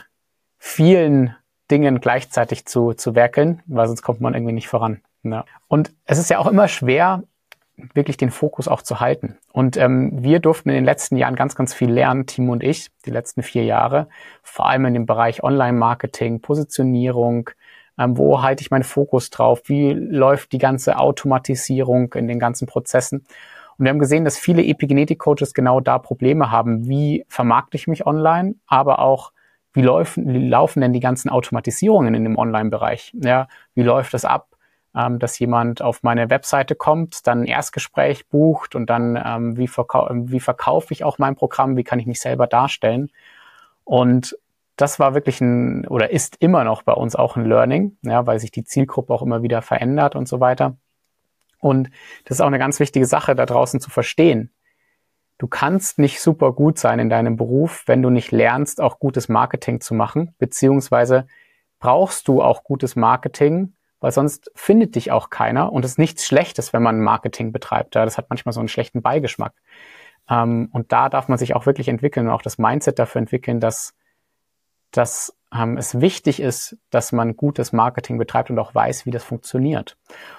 vielen 0.58 1.34
Dingen 1.70 2.00
gleichzeitig 2.00 2.66
zu, 2.66 2.92
zu 2.92 3.14
werkeln, 3.14 3.62
weil 3.66 3.86
sonst 3.86 4.02
kommt 4.02 4.20
man 4.20 4.34
irgendwie 4.34 4.52
nicht 4.52 4.68
voran. 4.68 5.00
Ja. 5.22 5.44
Und 5.68 5.92
es 6.04 6.18
ist 6.18 6.28
ja 6.28 6.38
auch 6.38 6.46
immer 6.46 6.68
schwer, 6.68 7.22
wirklich 7.94 8.18
den 8.18 8.30
Fokus 8.30 8.68
auch 8.68 8.82
zu 8.82 9.00
halten. 9.00 9.38
Und 9.52 9.78
ähm, 9.78 10.22
wir 10.22 10.40
durften 10.40 10.68
in 10.68 10.74
den 10.74 10.84
letzten 10.84 11.16
Jahren 11.16 11.36
ganz, 11.36 11.54
ganz 11.54 11.72
viel 11.72 11.90
lernen, 11.90 12.26
Timo 12.26 12.52
und 12.52 12.62
ich, 12.62 12.90
die 13.06 13.10
letzten 13.10 13.42
vier 13.42 13.64
Jahre, 13.64 14.08
vor 14.42 14.68
allem 14.68 14.84
in 14.84 14.94
dem 14.94 15.06
Bereich 15.06 15.42
Online-Marketing, 15.42 16.40
Positionierung, 16.40 17.48
ähm, 18.00 18.16
wo 18.16 18.42
halte 18.42 18.62
ich 18.62 18.70
meinen 18.70 18.82
Fokus 18.82 19.28
drauf, 19.28 19.60
wie 19.66 19.92
läuft 19.92 20.52
die 20.52 20.58
ganze 20.58 20.96
Automatisierung 20.98 22.14
in 22.14 22.28
den 22.28 22.38
ganzen 22.38 22.66
Prozessen. 22.66 23.26
Und 23.76 23.84
wir 23.84 23.90
haben 23.90 23.98
gesehen, 23.98 24.24
dass 24.24 24.38
viele 24.38 24.64
Epigenetik-Coaches 24.64 25.52
genau 25.52 25.80
da 25.80 25.98
Probleme 25.98 26.50
haben. 26.50 26.88
Wie 26.88 27.24
vermarkte 27.28 27.76
ich 27.76 27.86
mich 27.86 28.06
online, 28.06 28.54
aber 28.66 29.00
auch 29.00 29.32
wie 29.72 29.82
laufen, 29.82 30.32
wie 30.32 30.48
laufen 30.48 30.80
denn 30.80 30.94
die 30.94 31.00
ganzen 31.00 31.28
Automatisierungen 31.28 32.14
in 32.14 32.24
dem 32.24 32.38
Online-Bereich? 32.38 33.14
Ja, 33.22 33.48
wie 33.74 33.82
läuft 33.82 34.14
das 34.14 34.24
ab, 34.24 34.48
ähm, 34.96 35.18
dass 35.18 35.38
jemand 35.38 35.82
auf 35.82 36.02
meine 36.02 36.30
Webseite 36.30 36.74
kommt, 36.74 37.26
dann 37.26 37.42
ein 37.42 37.46
Erstgespräch 37.46 38.28
bucht 38.28 38.74
und 38.74 38.88
dann 38.88 39.20
ähm, 39.22 39.56
wie, 39.58 39.68
verkau 39.68 40.08
wie 40.10 40.40
verkaufe 40.40 40.92
ich 40.92 41.04
auch 41.04 41.18
mein 41.18 41.36
Programm, 41.36 41.76
wie 41.76 41.84
kann 41.84 42.00
ich 42.00 42.06
mich 42.06 42.20
selber 42.20 42.46
darstellen? 42.46 43.10
Und 43.84 44.36
das 44.80 44.98
war 44.98 45.14
wirklich 45.14 45.40
ein 45.40 45.86
oder 45.86 46.10
ist 46.10 46.36
immer 46.40 46.64
noch 46.64 46.82
bei 46.82 46.92
uns 46.92 47.16
auch 47.16 47.36
ein 47.36 47.44
Learning, 47.44 47.96
ja, 48.02 48.26
weil 48.26 48.38
sich 48.38 48.50
die 48.50 48.64
Zielgruppe 48.64 49.12
auch 49.12 49.22
immer 49.22 49.42
wieder 49.42 49.62
verändert 49.62 50.16
und 50.16 50.28
so 50.28 50.40
weiter. 50.40 50.76
Und 51.58 51.90
das 52.24 52.38
ist 52.38 52.40
auch 52.40 52.46
eine 52.46 52.58
ganz 52.58 52.80
wichtige 52.80 53.06
Sache, 53.06 53.34
da 53.34 53.46
draußen 53.46 53.80
zu 53.80 53.90
verstehen 53.90 54.50
du 55.40 55.48
kannst 55.48 55.98
nicht 55.98 56.20
super 56.20 56.52
gut 56.52 56.78
sein 56.78 56.98
in 56.98 57.08
deinem 57.08 57.36
Beruf, 57.36 57.84
wenn 57.86 58.02
du 58.02 58.10
nicht 58.10 58.30
lernst, 58.30 58.80
auch 58.80 58.98
gutes 58.98 59.30
Marketing 59.30 59.80
zu 59.80 59.94
machen, 59.94 60.34
beziehungsweise 60.38 61.26
brauchst 61.78 62.28
du 62.28 62.42
auch 62.42 62.62
gutes 62.62 62.94
Marketing, 62.94 63.72
weil 64.00 64.12
sonst 64.12 64.50
findet 64.54 64.96
dich 64.96 65.10
auch 65.10 65.30
keiner 65.30 65.72
und 65.72 65.84
es 65.84 65.92
ist 65.92 65.98
nichts 65.98 66.26
Schlechtes, 66.26 66.74
wenn 66.74 66.82
man 66.82 67.00
Marketing 67.00 67.52
betreibt. 67.52 67.94
Ja, 67.94 68.04
das 68.04 68.18
hat 68.18 68.26
manchmal 68.28 68.52
so 68.52 68.60
einen 68.60 68.68
schlechten 68.68 69.00
Beigeschmack. 69.00 69.54
Ähm, 70.28 70.68
und 70.72 70.92
da 70.92 71.08
darf 71.08 71.28
man 71.28 71.38
sich 71.38 71.56
auch 71.56 71.64
wirklich 71.64 71.88
entwickeln 71.88 72.26
und 72.26 72.34
auch 72.34 72.42
das 72.42 72.58
Mindset 72.58 72.98
dafür 72.98 73.20
entwickeln, 73.20 73.60
dass, 73.60 73.94
dass 74.92 75.36
ähm, 75.54 75.76
es 75.76 76.00
wichtig 76.00 76.40
ist, 76.40 76.76
dass 76.90 77.12
man 77.12 77.36
gutes 77.36 77.72
Marketing 77.72 78.18
betreibt 78.18 78.50
und 78.50 78.58
auch 78.58 78.74
weiß, 78.74 79.06
wie 79.06 79.10
das 79.10 79.24
funktioniert. 79.24 79.96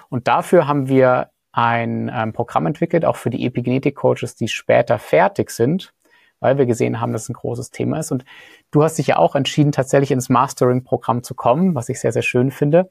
Und 0.08 0.28
dafür 0.28 0.66
haben 0.66 0.88
wir 0.88 1.30
ein 1.52 2.10
ähm, 2.12 2.32
Programm 2.32 2.66
entwickelt, 2.66 3.04
auch 3.04 3.16
für 3.16 3.30
die 3.30 3.44
Epigenetik-Coaches, 3.46 4.34
die 4.34 4.48
später 4.48 4.98
fertig 4.98 5.50
sind, 5.50 5.92
weil 6.40 6.56
wir 6.56 6.66
gesehen 6.66 7.00
haben, 7.00 7.12
dass 7.12 7.24
es 7.24 7.28
ein 7.28 7.34
großes 7.34 7.70
Thema 7.70 7.98
ist. 7.98 8.10
Und 8.10 8.24
du 8.70 8.82
hast 8.82 8.96
dich 8.98 9.08
ja 9.08 9.18
auch 9.18 9.34
entschieden, 9.34 9.70
tatsächlich 9.70 10.10
ins 10.10 10.30
Mastering-Programm 10.30 11.22
zu 11.22 11.34
kommen, 11.34 11.74
was 11.74 11.88
ich 11.88 12.00
sehr, 12.00 12.12
sehr 12.12 12.22
schön 12.22 12.50
finde. 12.50 12.90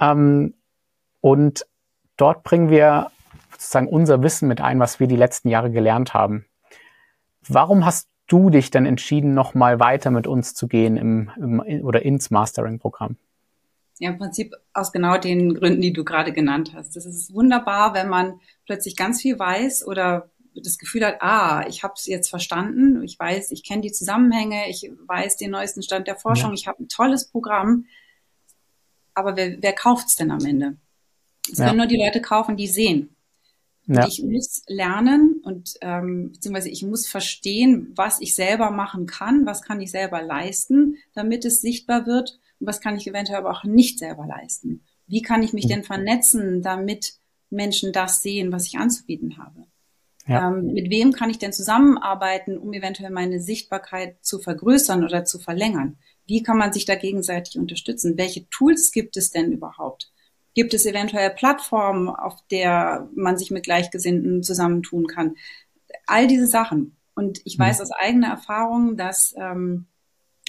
Ähm, 0.00 0.54
und 1.20 1.66
dort 2.16 2.42
bringen 2.44 2.70
wir 2.70 3.10
sozusagen 3.52 3.88
unser 3.88 4.22
Wissen 4.22 4.48
mit 4.48 4.60
ein, 4.60 4.80
was 4.80 5.00
wir 5.00 5.06
die 5.06 5.16
letzten 5.16 5.48
Jahre 5.48 5.70
gelernt 5.70 6.14
haben. 6.14 6.46
Warum 7.46 7.84
hast 7.84 8.08
du 8.26 8.50
dich 8.50 8.70
dann 8.70 8.86
entschieden, 8.86 9.34
nochmal 9.34 9.80
weiter 9.80 10.10
mit 10.10 10.26
uns 10.26 10.54
zu 10.54 10.66
gehen 10.68 10.96
im, 10.96 11.30
im 11.36 11.60
oder 11.84 12.02
ins 12.02 12.30
Mastering-Programm? 12.30 13.16
Ja, 13.98 14.10
im 14.10 14.18
Prinzip 14.18 14.54
aus 14.74 14.92
genau 14.92 15.16
den 15.16 15.54
Gründen, 15.54 15.80
die 15.80 15.92
du 15.92 16.04
gerade 16.04 16.32
genannt 16.32 16.72
hast. 16.74 16.96
Das 16.96 17.06
ist 17.06 17.32
wunderbar, 17.32 17.94
wenn 17.94 18.08
man 18.08 18.40
plötzlich 18.66 18.96
ganz 18.96 19.22
viel 19.22 19.38
weiß 19.38 19.86
oder 19.86 20.30
das 20.54 20.78
Gefühl 20.78 21.04
hat, 21.04 21.16
ah, 21.20 21.66
ich 21.68 21.82
habe 21.82 21.94
es 21.96 22.06
jetzt 22.06 22.28
verstanden, 22.28 23.02
ich 23.02 23.18
weiß, 23.18 23.50
ich 23.50 23.62
kenne 23.64 23.82
die 23.82 23.92
Zusammenhänge, 23.92 24.68
ich 24.68 24.90
weiß 25.06 25.36
den 25.36 25.50
neuesten 25.50 25.82
Stand 25.82 26.06
der 26.06 26.16
Forschung, 26.16 26.50
ja. 26.50 26.54
ich 26.54 26.66
habe 26.66 26.82
ein 26.82 26.88
tolles 26.88 27.28
Programm. 27.28 27.86
Aber 29.14 29.36
wer, 29.36 29.62
wer 29.62 29.72
kauft's 29.72 30.16
denn 30.16 30.30
am 30.30 30.44
Ende? 30.44 30.76
Es 31.50 31.58
ja. 31.58 31.66
können 31.66 31.78
nur 31.78 31.86
die 31.86 31.98
Leute 31.98 32.20
kaufen, 32.20 32.56
die 32.56 32.66
sehen. 32.66 33.16
Ja. 33.86 34.06
Ich 34.06 34.22
muss 34.22 34.62
lernen 34.66 35.35
und 35.46 35.74
ähm, 35.80 36.32
beziehungsweise 36.32 36.70
ich 36.70 36.82
muss 36.82 37.06
verstehen, 37.06 37.92
was 37.94 38.20
ich 38.20 38.34
selber 38.34 38.72
machen 38.72 39.06
kann, 39.06 39.46
was 39.46 39.62
kann 39.62 39.80
ich 39.80 39.92
selber 39.92 40.20
leisten, 40.20 40.96
damit 41.14 41.44
es 41.44 41.60
sichtbar 41.60 42.04
wird 42.04 42.40
und 42.58 42.66
was 42.66 42.80
kann 42.80 42.96
ich 42.96 43.06
eventuell 43.06 43.38
aber 43.38 43.52
auch 43.52 43.62
nicht 43.62 44.00
selber 44.00 44.26
leisten? 44.26 44.84
Wie 45.06 45.22
kann 45.22 45.44
ich 45.44 45.52
mich 45.52 45.68
denn 45.68 45.84
vernetzen, 45.84 46.62
damit 46.62 47.14
Menschen 47.48 47.92
das 47.92 48.22
sehen, 48.22 48.50
was 48.50 48.66
ich 48.66 48.76
anzubieten 48.76 49.38
habe? 49.38 49.66
Ja. 50.26 50.48
Ähm, 50.48 50.72
mit 50.72 50.90
wem 50.90 51.12
kann 51.12 51.30
ich 51.30 51.38
denn 51.38 51.52
zusammenarbeiten, 51.52 52.58
um 52.58 52.72
eventuell 52.72 53.12
meine 53.12 53.40
Sichtbarkeit 53.40 54.16
zu 54.24 54.40
vergrößern 54.40 55.04
oder 55.04 55.24
zu 55.24 55.38
verlängern? 55.38 55.96
Wie 56.26 56.42
kann 56.42 56.58
man 56.58 56.72
sich 56.72 56.86
da 56.86 56.96
gegenseitig 56.96 57.56
unterstützen? 57.56 58.18
Welche 58.18 58.48
Tools 58.50 58.90
gibt 58.90 59.16
es 59.16 59.30
denn 59.30 59.52
überhaupt? 59.52 60.10
Gibt 60.56 60.72
es 60.72 60.86
eventuell 60.86 61.28
Plattformen, 61.28 62.08
auf 62.08 62.34
der 62.50 63.10
man 63.14 63.36
sich 63.36 63.50
mit 63.50 63.64
Gleichgesinnten 63.64 64.42
zusammentun 64.42 65.06
kann? 65.06 65.36
All 66.06 66.26
diese 66.26 66.46
Sachen. 66.46 66.96
Und 67.14 67.42
ich 67.44 67.58
weiß 67.58 67.78
mhm. 67.78 67.82
aus 67.82 67.90
eigener 67.92 68.28
Erfahrung, 68.28 68.96
dass 68.96 69.34
ähm, 69.36 69.84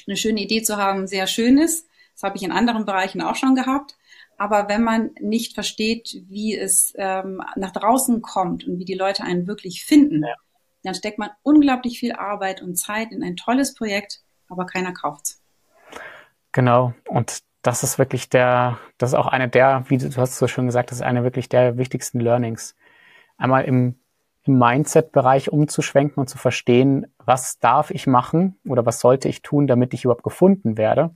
eine 0.08 0.15
schöne 0.15 0.41
Idee 0.41 0.63
zu 0.63 0.78
haben 0.78 1.08
sehr 1.08 1.28
schön 1.28 1.58
ist, 1.58 1.88
das 2.13 2.24
habe 2.24 2.38
ich 2.38 2.43
in 2.43 2.54
anderen 2.54 2.86
Bereichen 2.86 3.22
auch 3.22 3.36
schon 3.36 3.54
gehabt. 3.54 3.98
Aber 4.38 4.70
wenn 4.70 4.82
man 4.82 5.12
nicht 5.20 5.54
versteht, 5.54 6.24
wie 6.30 6.56
es 6.56 6.93
ähm, 6.96 7.43
nach 7.58 7.72
draußen 7.72 8.22
kommt 8.22 8.65
und 8.65 8.80
wie 8.80 8.86
die 8.86 8.96
Leute 8.96 9.24
einen 9.24 9.46
wirklich 9.46 9.84
finden, 9.84 10.24
ja. 10.24 10.36
dann 10.84 10.96
steckt 10.96 11.20
man 11.20 11.32
unglaublich 11.43 12.00
viel 12.00 12.13
Arbeit 12.13 12.62
und 12.62 12.78
Zeit 12.78 13.12
in 13.12 13.24
ein 13.24 13.36
tolles 13.36 13.74
Projekt, 13.74 14.22
aber 14.48 14.65
keiner 14.65 14.93
kauft's. 14.93 15.43
Genau. 16.54 16.93
Und 17.10 17.43
das 17.62 17.84
ist 17.84 18.00
wirklich 18.00 18.30
der, 18.30 18.78
das 18.98 19.12
ist 19.12 19.15
auch 19.15 19.28
eine 19.28 19.50
der, 19.50 19.84
wie 19.88 19.98
du, 19.98 20.15
hast 20.17 20.38
so 20.38 20.48
schön 20.48 20.65
gesagt, 20.65 20.91
das 20.91 21.00
ist 21.00 21.04
eine 21.04 21.24
wirklich 21.24 21.50
der 21.50 21.78
wichtigsten 21.78 22.20
Learnings. 22.20 22.76
Einmal 23.38 23.65
im, 23.65 23.96
im 24.43 24.58
Mindset-Bereich 24.58 25.52
umzuschwenken 25.52 26.22
und 26.22 26.28
zu 26.28 26.38
verstehen, 26.38 27.08
was 27.26 27.60
darf 27.60 27.91
ich 27.91 28.08
machen 28.08 28.58
oder 28.65 28.86
was 28.86 29.00
sollte 29.00 29.28
ich 29.28 29.41
tun, 29.41 29.67
damit 29.67 29.93
ich 29.93 30.06
überhaupt 30.06 30.24
gefunden 30.24 30.78
werde 30.78 31.15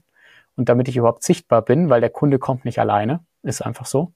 und 0.56 0.68
damit 0.68 0.88
ich 0.88 0.96
überhaupt 0.96 1.22
sichtbar 1.22 1.62
bin, 1.62 1.88
weil 1.88 2.00
der 2.00 2.10
Kunde 2.10 2.38
kommt 2.38 2.64
nicht 2.64 2.78
alleine, 2.78 3.20
ist 3.42 3.62
einfach 3.62 3.86
so, 3.86 4.12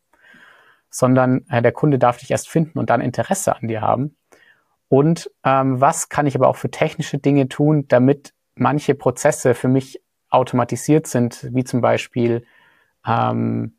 sondern 0.90 1.46
äh, 1.48 1.62
der 1.62 1.72
Kunde 1.72 1.98
darf 1.98 2.18
dich 2.18 2.30
erst 2.30 2.48
finden 2.48 2.78
und 2.78 2.90
dann 2.90 3.00
Interesse 3.00 3.56
an 3.56 3.68
dir 3.68 3.80
haben. 3.80 4.16
Und 4.88 5.30
ähm, 5.44 5.80
was 5.80 6.08
kann 6.08 6.26
ich 6.26 6.36
aber 6.36 6.48
auch 6.48 6.56
für 6.56 6.70
technische 6.70 7.18
Dinge 7.18 7.48
tun, 7.48 7.88
damit 7.88 8.34
manche 8.54 8.94
Prozesse 8.94 9.54
für 9.54 9.68
mich 9.68 10.00
automatisiert 10.30 11.06
sind, 11.06 11.48
wie 11.52 11.64
zum 11.64 11.80
Beispiel 11.80 12.44
ähm, 13.06 13.74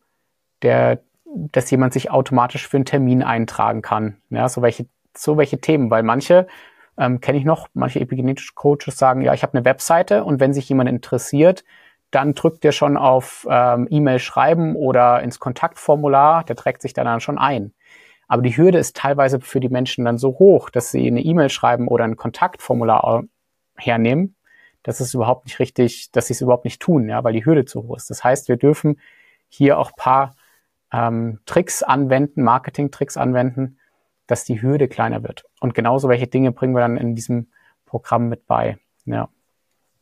der, 0.62 1.02
dass 1.26 1.70
jemand 1.72 1.94
sich 1.94 2.10
automatisch 2.10 2.68
für 2.68 2.78
einen 2.78 2.86
Termin 2.86 3.24
eintragen 3.24 3.82
kann. 3.82 4.18
Ja, 4.30 4.50
so 4.50 4.62
welche, 4.62 4.88
so 5.16 5.38
welche 5.38 5.60
Themen, 5.60 5.90
weil 5.90 6.04
manche 6.04 6.48
ähm, 6.98 7.20
kenne 7.20 7.38
ich 7.38 7.46
noch, 7.46 7.68
manche 7.74 8.00
epigenetische 8.00 8.54
Coaches 8.56 8.98
sagen, 8.98 9.22
ja, 9.22 9.34
ich 9.34 9.44
habe 9.44 9.54
eine 9.54 9.66
Webseite 9.66 10.24
und 10.24 10.40
wenn 10.40 10.54
sich 10.54 10.68
jemand 10.70 10.90
interessiert, 10.90 11.64
dann 12.12 12.34
drückt 12.34 12.64
er 12.64 12.72
schon 12.72 12.98
auf 12.98 13.46
ähm, 13.50 13.88
E-Mail 13.90 14.20
schreiben 14.20 14.76
oder 14.76 15.22
ins 15.22 15.40
Kontaktformular, 15.40 16.44
der 16.46 16.56
trägt 16.56 16.82
sich 16.82 16.94
dann 16.94 17.20
schon 17.20 17.38
ein. 17.38 17.74
Aber 18.30 18.42
die 18.42 18.56
Hürde 18.56 18.78
ist 18.78 18.96
teilweise 18.96 19.40
für 19.40 19.60
die 19.60 19.70
Menschen 19.70 20.06
dann 20.06 20.18
so 20.18 20.30
hoch, 20.40 20.70
dass 20.70 20.92
sie 20.92 21.08
eine 21.08 21.22
E-Mail 21.22 21.50
schreiben 21.50 21.88
oder 21.88 22.06
ein 22.06 22.18
Kontaktformular 22.18 23.24
hernehmen, 23.78 24.36
dass 24.88 25.02
es 25.02 25.14
überhaupt 25.14 25.46
nicht 25.46 25.60
richtig, 25.60 26.12
dass 26.14 26.28
sie 26.28 26.34
es 26.34 26.40
überhaupt 26.40 26.64
nicht 26.64 26.82
tun, 26.82 27.10
ja, 27.10 27.22
weil 27.26 27.34
die 27.34 27.44
Hürde 27.44 27.66
zu 27.66 27.84
hoch 27.84 27.98
ist. 27.98 28.10
Das 28.10 28.24
heißt, 28.24 28.48
wir 28.48 28.56
dürfen 28.56 29.02
hier 29.50 29.80
auch 29.80 29.92
paar 29.98 30.34
ähm, 30.94 31.40
Tricks 31.46 31.84
anwenden, 31.84 32.42
Marketing-Tricks 32.42 33.18
anwenden, 33.18 33.80
dass 34.28 34.46
die 34.46 34.62
Hürde 34.62 34.88
kleiner 34.88 35.24
wird. 35.24 35.44
Und 35.60 35.74
genauso 35.74 36.08
welche 36.08 36.28
Dinge 36.28 36.54
bringen 36.54 36.74
wir 36.74 36.80
dann 36.80 36.96
in 36.96 37.16
diesem 37.16 37.48
Programm 37.86 38.30
mit 38.30 38.48
bei. 38.48 38.78
Ja. 39.04 39.28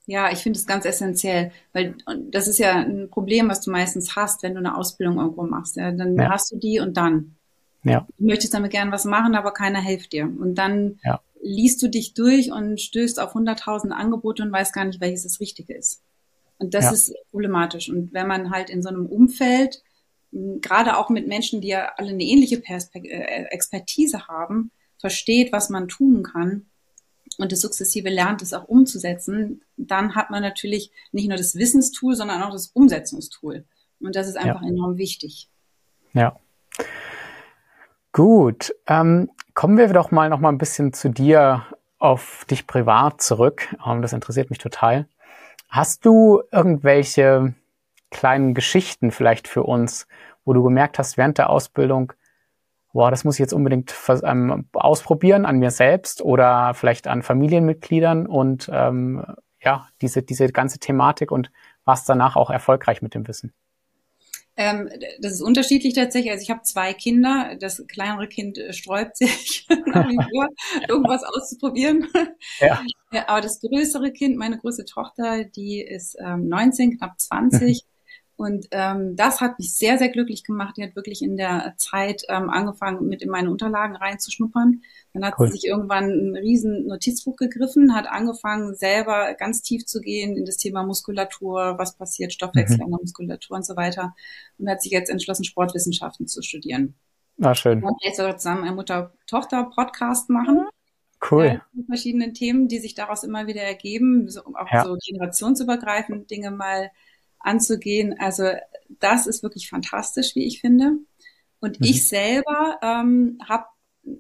Ja, 0.05 0.29
ich 0.31 0.43
finde 0.43 0.59
es 0.59 0.67
ganz 0.67 0.85
essentiell, 0.85 1.51
weil 1.73 1.95
das 2.29 2.47
ist 2.47 2.59
ja 2.59 2.75
ein 2.75 3.09
Problem, 3.09 3.49
was 3.49 3.61
du 3.61 3.71
meistens 3.71 4.15
hast, 4.15 4.43
wenn 4.43 4.53
du 4.53 4.59
eine 4.59 4.77
Ausbildung 4.77 5.17
irgendwo 5.17 5.47
machst. 5.47 5.77
Ja, 5.77 5.91
dann 5.91 6.15
ja. 6.15 6.29
hast 6.29 6.51
du 6.51 6.57
die 6.57 6.79
und 6.79 6.95
dann. 6.95 7.37
Ja. 7.81 8.05
Du 8.19 8.25
möchtest 8.25 8.53
damit 8.53 8.71
gern 8.71 8.91
was 8.91 9.05
machen, 9.05 9.33
aber 9.33 9.51
keiner 9.51 9.81
hilft 9.81 10.13
dir. 10.13 10.25
Und 10.25 10.53
dann 10.55 10.99
ja. 11.03 11.21
Liest 11.45 11.81
du 11.83 11.87
dich 11.87 12.15
durch 12.15 12.51
und 12.51 12.81
stößt 12.81 13.19
auf 13.19 13.35
hunderttausend 13.35 13.93
Angebote 13.93 14.41
und 14.41 14.51
weißt 14.51 14.73
gar 14.73 14.83
nicht, 14.83 14.99
welches 14.99 15.23
das 15.23 15.39
Richtige 15.39 15.75
ist. 15.75 16.01
Und 16.57 16.73
das 16.73 16.85
ja. 16.85 16.91
ist 16.91 17.13
problematisch. 17.29 17.89
Und 17.89 18.13
wenn 18.13 18.27
man 18.27 18.49
halt 18.49 18.71
in 18.71 18.81
so 18.81 18.89
einem 18.89 19.05
Umfeld, 19.05 19.83
gerade 20.31 20.97
auch 20.97 21.09
mit 21.09 21.27
Menschen, 21.27 21.61
die 21.61 21.67
ja 21.67 21.93
alle 21.97 22.09
eine 22.09 22.23
ähnliche 22.23 22.59
Perspekt 22.59 23.05
äh, 23.05 23.45
Expertise 23.51 24.27
haben, 24.27 24.71
versteht, 24.97 25.51
was 25.51 25.69
man 25.69 25.87
tun 25.87 26.23
kann, 26.23 26.65
und 27.37 27.51
das 27.51 27.61
sukzessive 27.61 28.09
lernt, 28.09 28.41
es 28.41 28.53
auch 28.53 28.67
umzusetzen, 28.67 29.61
dann 29.77 30.15
hat 30.15 30.29
man 30.29 30.41
natürlich 30.41 30.91
nicht 31.11 31.27
nur 31.27 31.37
das 31.37 31.55
Wissenstool, 31.55 32.15
sondern 32.15 32.41
auch 32.41 32.51
das 32.51 32.67
Umsetzungstool. 32.67 33.65
Und 33.99 34.15
das 34.15 34.27
ist 34.27 34.37
einfach 34.37 34.61
ja. 34.61 34.69
enorm 34.69 34.97
wichtig. 34.97 35.49
Ja. 36.13 36.39
Gut. 38.13 38.73
Ähm, 38.87 39.29
kommen 39.55 39.77
wir 39.77 39.91
doch 39.91 40.11
mal 40.11 40.29
noch 40.29 40.39
mal 40.39 40.49
ein 40.49 40.59
bisschen 40.59 40.93
zu 40.93 41.09
dir 41.09 41.65
auf 41.97 42.45
dich 42.45 42.67
privat 42.67 43.21
zurück. 43.21 43.75
Ähm, 43.83 44.03
das 44.03 44.13
interessiert 44.13 44.51
mich 44.51 44.59
total. 44.59 45.07
Hast 45.69 46.05
du 46.05 46.43
irgendwelche 46.51 47.55
kleinen 48.11 48.53
Geschichten 48.53 49.11
vielleicht 49.11 49.47
für 49.47 49.63
uns, 49.63 50.07
wo 50.43 50.53
du 50.53 50.61
gemerkt 50.61 50.99
hast 50.99 51.17
während 51.17 51.39
der 51.39 51.49
Ausbildung, 51.49 52.13
boah, 52.93 53.09
das 53.09 53.23
muss 53.23 53.35
ich 53.35 53.39
jetzt 53.39 53.53
unbedingt 53.53 53.93
ähm, 54.23 54.69
ausprobieren 54.73 55.45
an 55.45 55.57
mir 55.57 55.71
selbst 55.71 56.21
oder 56.21 56.73
vielleicht 56.75 57.07
an 57.07 57.23
Familienmitgliedern 57.23 58.27
und 58.27 58.69
ähm, 58.71 59.25
ja, 59.59 59.87
diese, 60.01 60.21
diese 60.21 60.47
ganze 60.49 60.79
Thematik 60.79 61.31
und 61.31 61.51
warst 61.83 62.07
danach 62.07 62.35
auch 62.35 62.51
erfolgreich 62.51 63.01
mit 63.01 63.13
dem 63.15 63.27
Wissen? 63.27 63.53
Ähm, 64.57 64.89
das 65.19 65.33
ist 65.33 65.41
unterschiedlich 65.41 65.93
tatsächlich. 65.93 66.31
Also 66.31 66.43
ich 66.43 66.49
habe 66.49 66.61
zwei 66.61 66.93
Kinder. 66.93 67.55
Das 67.59 67.83
kleinere 67.87 68.27
Kind 68.27 68.57
äh, 68.57 68.73
sträubt 68.73 69.17
sich 69.17 69.65
vor, 69.67 70.47
irgendwas 70.87 71.23
auszuprobieren. 71.23 72.07
Ja. 72.59 72.81
ja. 73.11 73.27
Aber 73.27 73.41
das 73.41 73.59
größere 73.59 74.11
Kind, 74.11 74.37
meine 74.37 74.57
große 74.57 74.85
Tochter, 74.85 75.43
die 75.43 75.81
ist 75.81 76.15
ähm, 76.19 76.47
19, 76.47 76.97
knapp 76.97 77.19
20. 77.19 77.83
Und 78.37 78.67
ähm, 78.71 79.15
das 79.15 79.39
hat 79.39 79.59
mich 79.59 79.73
sehr, 79.75 79.97
sehr 79.97 80.09
glücklich 80.09 80.43
gemacht. 80.43 80.75
Die 80.75 80.83
hat 80.83 80.95
wirklich 80.95 81.21
in 81.21 81.37
der 81.37 81.73
Zeit 81.77 82.23
ähm, 82.27 82.49
angefangen, 82.49 83.07
mit 83.07 83.21
in 83.21 83.29
meine 83.29 83.49
Unterlagen 83.49 83.95
reinzuschnuppern. 83.95 84.81
Dann 85.13 85.25
hat 85.25 85.35
cool. 85.39 85.47
sie 85.47 85.53
sich 85.53 85.65
irgendwann 85.65 86.09
ein 86.09 86.35
riesen 86.35 86.85
Notizbuch 86.87 87.37
gegriffen, 87.37 87.95
hat 87.95 88.07
angefangen, 88.07 88.75
selber 88.75 89.33
ganz 89.35 89.61
tief 89.61 89.85
zu 89.85 90.01
gehen 90.01 90.35
in 90.35 90.45
das 90.45 90.57
Thema 90.57 90.83
Muskulatur, 90.83 91.75
was 91.77 91.95
passiert, 91.95 92.33
Stoffwechsel 92.33 92.85
mhm. 92.85 92.97
Muskulatur 93.01 93.55
und 93.55 93.65
so 93.65 93.77
weiter. 93.77 94.13
Und 94.57 94.69
hat 94.69 94.81
sich 94.81 94.91
jetzt 94.91 95.09
entschlossen, 95.09 95.45
Sportwissenschaften 95.45 96.27
zu 96.27 96.41
studieren. 96.41 96.95
Ah, 97.41 97.55
schön. 97.55 97.83
Und 97.83 97.95
jetzt 98.03 98.17
soll 98.17 98.35
zusammen 98.35 98.65
ein 98.65 98.75
Mutter-Tochter-Podcast 98.75 100.29
machen. 100.29 100.67
Cool. 101.29 101.45
Ja, 101.45 101.85
verschiedene 101.87 102.33
Themen, 102.33 102.67
die 102.67 102.79
sich 102.79 102.95
daraus 102.95 103.23
immer 103.23 103.47
wieder 103.47 103.61
ergeben, 103.61 104.29
so, 104.29 104.41
auch 104.41 104.71
ja. 104.71 104.83
so 104.83 104.97
generationsübergreifend 105.01 106.29
Dinge 106.29 106.51
mal 106.51 106.91
anzugehen. 107.45 108.15
Also 108.19 108.49
das 108.99 109.27
ist 109.27 109.43
wirklich 109.43 109.69
fantastisch, 109.69 110.35
wie 110.35 110.45
ich 110.45 110.61
finde. 110.61 110.97
Und 111.59 111.79
mhm. 111.79 111.85
ich 111.85 112.07
selber 112.07 112.79
ähm, 112.81 113.39
habe 113.47 113.65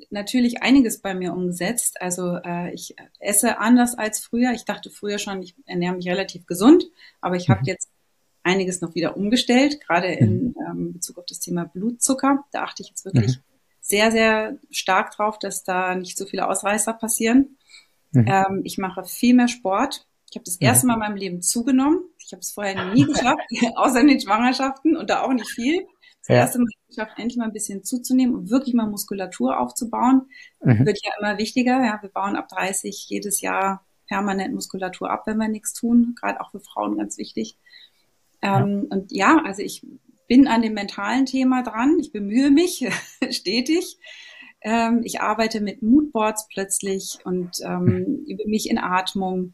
natürlich 0.09 0.63
einiges 0.63 1.01
bei 1.01 1.13
mir 1.13 1.33
umgesetzt. 1.33 2.01
Also 2.01 2.37
äh, 2.37 2.73
ich 2.73 2.95
esse 3.19 3.59
anders 3.59 3.97
als 3.97 4.19
früher. 4.19 4.51
Ich 4.53 4.65
dachte 4.65 4.89
früher 4.89 5.19
schon, 5.19 5.41
ich 5.41 5.55
ernähre 5.65 5.95
mich 5.95 6.07
relativ 6.07 6.45
gesund, 6.45 6.85
aber 7.21 7.35
ich 7.35 7.49
habe 7.49 7.61
mhm. 7.61 7.67
jetzt 7.67 7.89
einiges 8.43 8.81
noch 8.81 8.95
wieder 8.95 9.17
umgestellt, 9.17 9.81
gerade 9.81 10.07
in 10.07 10.47
mhm. 10.47 10.55
ähm, 10.67 10.93
Bezug 10.93 11.17
auf 11.17 11.25
das 11.25 11.39
Thema 11.39 11.65
Blutzucker. 11.65 12.45
Da 12.51 12.63
achte 12.63 12.83
ich 12.83 12.89
jetzt 12.89 13.05
wirklich 13.05 13.37
mhm. 13.37 13.41
sehr, 13.81 14.11
sehr 14.11 14.57
stark 14.71 15.11
drauf, 15.11 15.39
dass 15.39 15.63
da 15.63 15.95
nicht 15.95 16.17
so 16.17 16.25
viele 16.25 16.47
Ausreißer 16.47 16.93
passieren. 16.93 17.57
Mhm. 18.11 18.25
Ähm, 18.27 18.61
ich 18.63 18.77
mache 18.77 19.03
viel 19.03 19.35
mehr 19.35 19.47
Sport. 19.47 20.07
Ich 20.35 20.37
habe 20.37 20.43
das 20.43 20.57
erste 20.57 20.85
Mal 20.85 20.95
in 20.95 20.99
meinem 20.99 21.15
Leben 21.15 21.41
zugenommen. 21.41 22.09
Ich 22.19 22.33
habe 22.33 22.41
es 22.41 22.51
vorher 22.51 22.93
nie 22.93 23.03
geschafft, 23.05 23.39
außer 23.75 24.01
in 24.01 24.07
den 24.07 24.19
Schwangerschaften 24.19 24.97
und 24.97 25.09
da 25.09 25.21
auch 25.21 25.31
nicht 25.31 25.49
viel. 25.49 25.87
Das 26.19 26.27
ja. 26.27 26.35
erste 26.35 26.59
Mal 26.59 26.67
geschafft, 26.89 27.13
endlich 27.17 27.37
mal 27.37 27.45
ein 27.45 27.53
bisschen 27.53 27.85
zuzunehmen 27.85 28.35
und 28.35 28.49
wirklich 28.49 28.75
mal 28.75 28.85
Muskulatur 28.85 29.57
aufzubauen. 29.57 30.23
Mhm. 30.61 30.85
Wird 30.85 30.99
ja 31.01 31.11
immer 31.21 31.37
wichtiger. 31.37 31.81
Ja, 31.85 31.99
wir 32.01 32.09
bauen 32.09 32.35
ab 32.35 32.49
30 32.49 33.05
jedes 33.07 33.39
Jahr 33.39 33.85
permanent 34.09 34.53
Muskulatur 34.53 35.09
ab, 35.09 35.23
wenn 35.25 35.37
wir 35.37 35.47
nichts 35.47 35.71
tun. 35.71 36.15
Gerade 36.19 36.41
auch 36.41 36.51
für 36.51 36.59
Frauen 36.59 36.97
ganz 36.97 37.17
wichtig. 37.17 37.57
Ähm, 38.41 38.87
ja. 38.89 38.97
Und 38.97 39.11
ja, 39.13 39.41
also 39.45 39.61
ich 39.61 39.87
bin 40.27 40.49
an 40.49 40.61
dem 40.61 40.73
mentalen 40.73 41.25
Thema 41.25 41.63
dran. 41.63 41.95
Ich 42.01 42.11
bemühe 42.11 42.51
mich 42.51 42.85
stetig. 43.29 43.99
Ähm, 44.59 44.99
ich 45.05 45.21
arbeite 45.21 45.61
mit 45.61 45.81
Moodboards 45.81 46.49
plötzlich 46.49 47.19
und 47.23 47.51
ähm, 47.63 47.85
mhm. 47.85 48.25
übe 48.27 48.43
mich 48.47 48.69
in 48.69 48.79
Atmung 48.79 49.53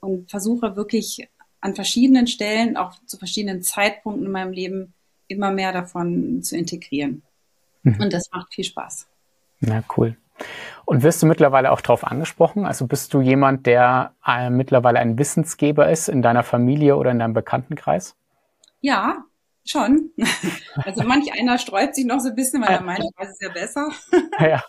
und 0.00 0.30
versuche 0.30 0.76
wirklich 0.76 1.28
an 1.60 1.74
verschiedenen 1.74 2.26
Stellen, 2.26 2.76
auch 2.76 2.94
zu 3.06 3.18
verschiedenen 3.18 3.62
Zeitpunkten 3.62 4.26
in 4.26 4.32
meinem 4.32 4.52
Leben, 4.52 4.94
immer 5.28 5.50
mehr 5.50 5.72
davon 5.72 6.42
zu 6.42 6.56
integrieren. 6.56 7.22
Mhm. 7.82 8.00
Und 8.00 8.12
das 8.12 8.30
macht 8.30 8.54
viel 8.54 8.64
Spaß. 8.64 9.08
Na, 9.60 9.82
cool. 9.96 10.16
Und 10.84 11.02
wirst 11.02 11.22
du 11.22 11.26
mittlerweile 11.26 11.72
auch 11.72 11.80
darauf 11.80 12.04
angesprochen? 12.04 12.66
Also 12.66 12.86
bist 12.86 13.12
du 13.14 13.20
jemand, 13.20 13.66
der 13.66 14.12
äh, 14.24 14.50
mittlerweile 14.50 14.98
ein 15.00 15.18
Wissensgeber 15.18 15.90
ist 15.90 16.08
in 16.08 16.22
deiner 16.22 16.42
Familie 16.42 16.96
oder 16.96 17.10
in 17.10 17.18
deinem 17.18 17.34
Bekanntenkreis? 17.34 18.14
Ja, 18.80 19.24
schon. 19.64 20.10
Also 20.76 21.02
manch 21.04 21.32
einer 21.32 21.58
sträubt 21.58 21.94
sich 21.94 22.04
noch 22.04 22.20
so 22.20 22.28
ein 22.28 22.34
bisschen, 22.34 22.62
weil 22.62 22.70
er 22.70 22.80
meint, 22.82 23.00
ich 23.00 23.18
weiß 23.18 23.30
es 23.30 23.40
ja 23.40 23.48
besser. 23.48 23.90
Ja. 24.38 24.62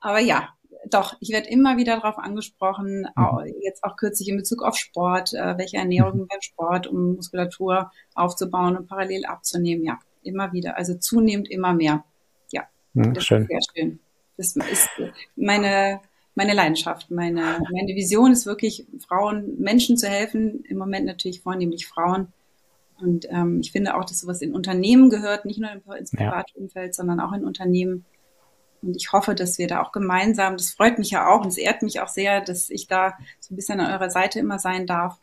Aber 0.00 0.18
ja, 0.18 0.48
doch, 0.90 1.16
ich 1.20 1.30
werde 1.30 1.48
immer 1.48 1.76
wieder 1.76 1.96
darauf 1.96 2.18
angesprochen, 2.18 3.08
mhm. 3.16 3.54
jetzt 3.62 3.84
auch 3.84 3.96
kürzlich 3.96 4.28
in 4.28 4.36
Bezug 4.36 4.62
auf 4.62 4.76
Sport, 4.76 5.34
äh, 5.34 5.58
welche 5.58 5.78
Ernährung 5.78 6.20
mhm. 6.20 6.26
beim 6.28 6.40
Sport, 6.40 6.86
um 6.86 7.16
Muskulatur 7.16 7.90
aufzubauen 8.14 8.76
und 8.76 8.86
parallel 8.86 9.26
abzunehmen. 9.26 9.84
Ja, 9.84 9.98
immer 10.22 10.52
wieder. 10.52 10.76
Also 10.76 10.94
zunehmend 10.94 11.50
immer 11.50 11.72
mehr. 11.72 12.04
Ja, 12.52 12.64
mhm, 12.94 13.14
das 13.14 13.24
schön. 13.24 13.42
ist 13.42 13.48
sehr 13.48 13.60
schön. 13.74 13.98
Das 14.36 14.54
ist 14.56 14.90
meine, 15.34 16.00
meine 16.34 16.54
Leidenschaft. 16.54 17.10
Meine, 17.10 17.60
meine 17.72 17.94
Vision 17.94 18.32
ist 18.32 18.46
wirklich, 18.46 18.86
Frauen, 19.06 19.58
Menschen 19.58 19.96
zu 19.96 20.08
helfen. 20.08 20.64
Im 20.68 20.78
Moment 20.78 21.06
natürlich 21.06 21.40
vornehmlich 21.40 21.86
Frauen. 21.86 22.28
Und 23.00 23.26
ähm, 23.30 23.60
ich 23.60 23.72
finde 23.72 23.94
auch, 23.94 24.04
dass 24.04 24.20
sowas 24.20 24.40
in 24.40 24.54
Unternehmen 24.54 25.10
gehört, 25.10 25.44
nicht 25.44 25.60
nur 25.60 25.70
ins 25.96 26.10
Privatumfeld, 26.10 26.88
ja. 26.88 26.92
sondern 26.92 27.20
auch 27.20 27.32
in 27.32 27.44
Unternehmen 27.44 28.04
und 28.86 28.96
ich 28.96 29.12
hoffe, 29.12 29.34
dass 29.34 29.58
wir 29.58 29.66
da 29.66 29.82
auch 29.82 29.92
gemeinsam, 29.92 30.56
das 30.56 30.70
freut 30.70 30.98
mich 30.98 31.10
ja 31.10 31.28
auch 31.28 31.42
und 31.42 31.48
es 31.48 31.58
ehrt 31.58 31.82
mich 31.82 32.00
auch 32.00 32.08
sehr, 32.08 32.40
dass 32.40 32.70
ich 32.70 32.86
da 32.86 33.14
so 33.40 33.52
ein 33.52 33.56
bisschen 33.56 33.80
an 33.80 33.92
eurer 33.92 34.10
Seite 34.10 34.38
immer 34.38 34.58
sein 34.58 34.86
darf, 34.86 35.18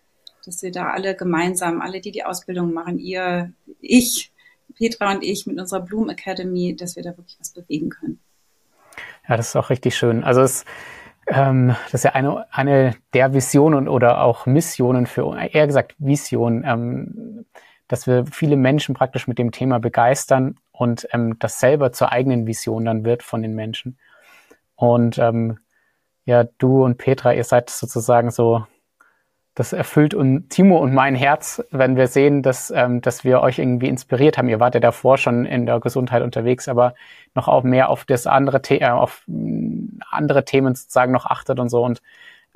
dass 0.45 0.61
wir 0.61 0.71
da 0.71 0.89
alle 0.89 1.15
gemeinsam, 1.15 1.81
alle, 1.81 2.01
die 2.01 2.11
die 2.11 2.25
Ausbildung 2.25 2.73
machen, 2.73 2.99
ihr, 2.99 3.53
ich, 3.79 4.31
Petra 4.75 5.11
und 5.11 5.23
ich 5.23 5.45
mit 5.45 5.59
unserer 5.59 5.81
Bloom 5.81 6.09
Academy, 6.09 6.75
dass 6.75 6.95
wir 6.95 7.03
da 7.03 7.15
wirklich 7.17 7.37
was 7.39 7.51
bewegen 7.51 7.89
können. 7.89 8.19
Ja, 9.27 9.37
das 9.37 9.49
ist 9.49 9.55
auch 9.55 9.69
richtig 9.69 9.95
schön. 9.95 10.23
Also 10.23 10.41
es, 10.41 10.65
ähm, 11.27 11.75
das 11.85 11.93
ist 11.93 12.03
ja 12.03 12.11
eine, 12.11 12.45
eine 12.51 12.95
der 13.13 13.33
Visionen 13.33 13.87
oder 13.87 14.21
auch 14.21 14.45
Missionen 14.45 15.05
für, 15.05 15.37
eher 15.37 15.67
gesagt 15.67 15.95
Vision, 15.97 16.63
ähm, 16.65 17.45
dass 17.87 18.07
wir 18.07 18.25
viele 18.25 18.57
Menschen 18.57 18.95
praktisch 18.95 19.27
mit 19.27 19.37
dem 19.37 19.51
Thema 19.51 19.79
begeistern 19.79 20.57
und 20.73 21.07
ähm, 21.13 21.39
das 21.39 21.59
selber 21.59 21.93
zur 21.93 22.11
eigenen 22.11 22.45
Vision 22.47 22.85
dann 22.85 23.05
wird 23.05 23.23
von 23.23 23.41
den 23.41 23.55
Menschen. 23.55 23.97
Und 24.75 25.17
ähm, 25.19 25.59
ja, 26.25 26.43
du 26.43 26.83
und 26.83 26.97
Petra, 26.97 27.33
ihr 27.33 27.43
seid 27.45 27.69
sozusagen 27.69 28.31
so, 28.31 28.65
das 29.55 29.71
erfüllt 29.71 30.15
und 30.15 30.49
Timo 30.49 30.79
und 30.79 30.93
mein 30.93 31.13
Herz, 31.13 31.63
wenn 31.69 31.95
wir 31.95 32.07
sehen, 32.07 32.41
dass, 32.41 32.71
ähm, 32.71 33.01
dass 33.01 33.23
wir 33.23 33.41
euch 33.41 33.59
irgendwie 33.59 33.87
inspiriert 33.87 34.37
haben. 34.37 34.49
Ihr 34.49 34.59
wart 34.59 34.73
ja 34.73 34.79
davor 34.79 35.17
schon 35.17 35.45
in 35.45 35.67
der 35.67 35.79
Gesundheit 35.79 36.23
unterwegs, 36.23 36.67
aber 36.67 36.95
noch 37.35 37.47
auch 37.47 37.63
mehr 37.63 37.89
auf 37.89 38.05
das 38.05 38.25
andere, 38.25 38.61
The 38.65 38.81
äh, 38.81 38.89
auf 38.89 39.23
mm, 39.27 39.99
andere 40.09 40.43
Themen 40.45 40.73
sozusagen 40.73 41.11
noch 41.11 41.27
achtet 41.27 41.59
und 41.59 41.69
so 41.69 41.83
und 41.83 42.01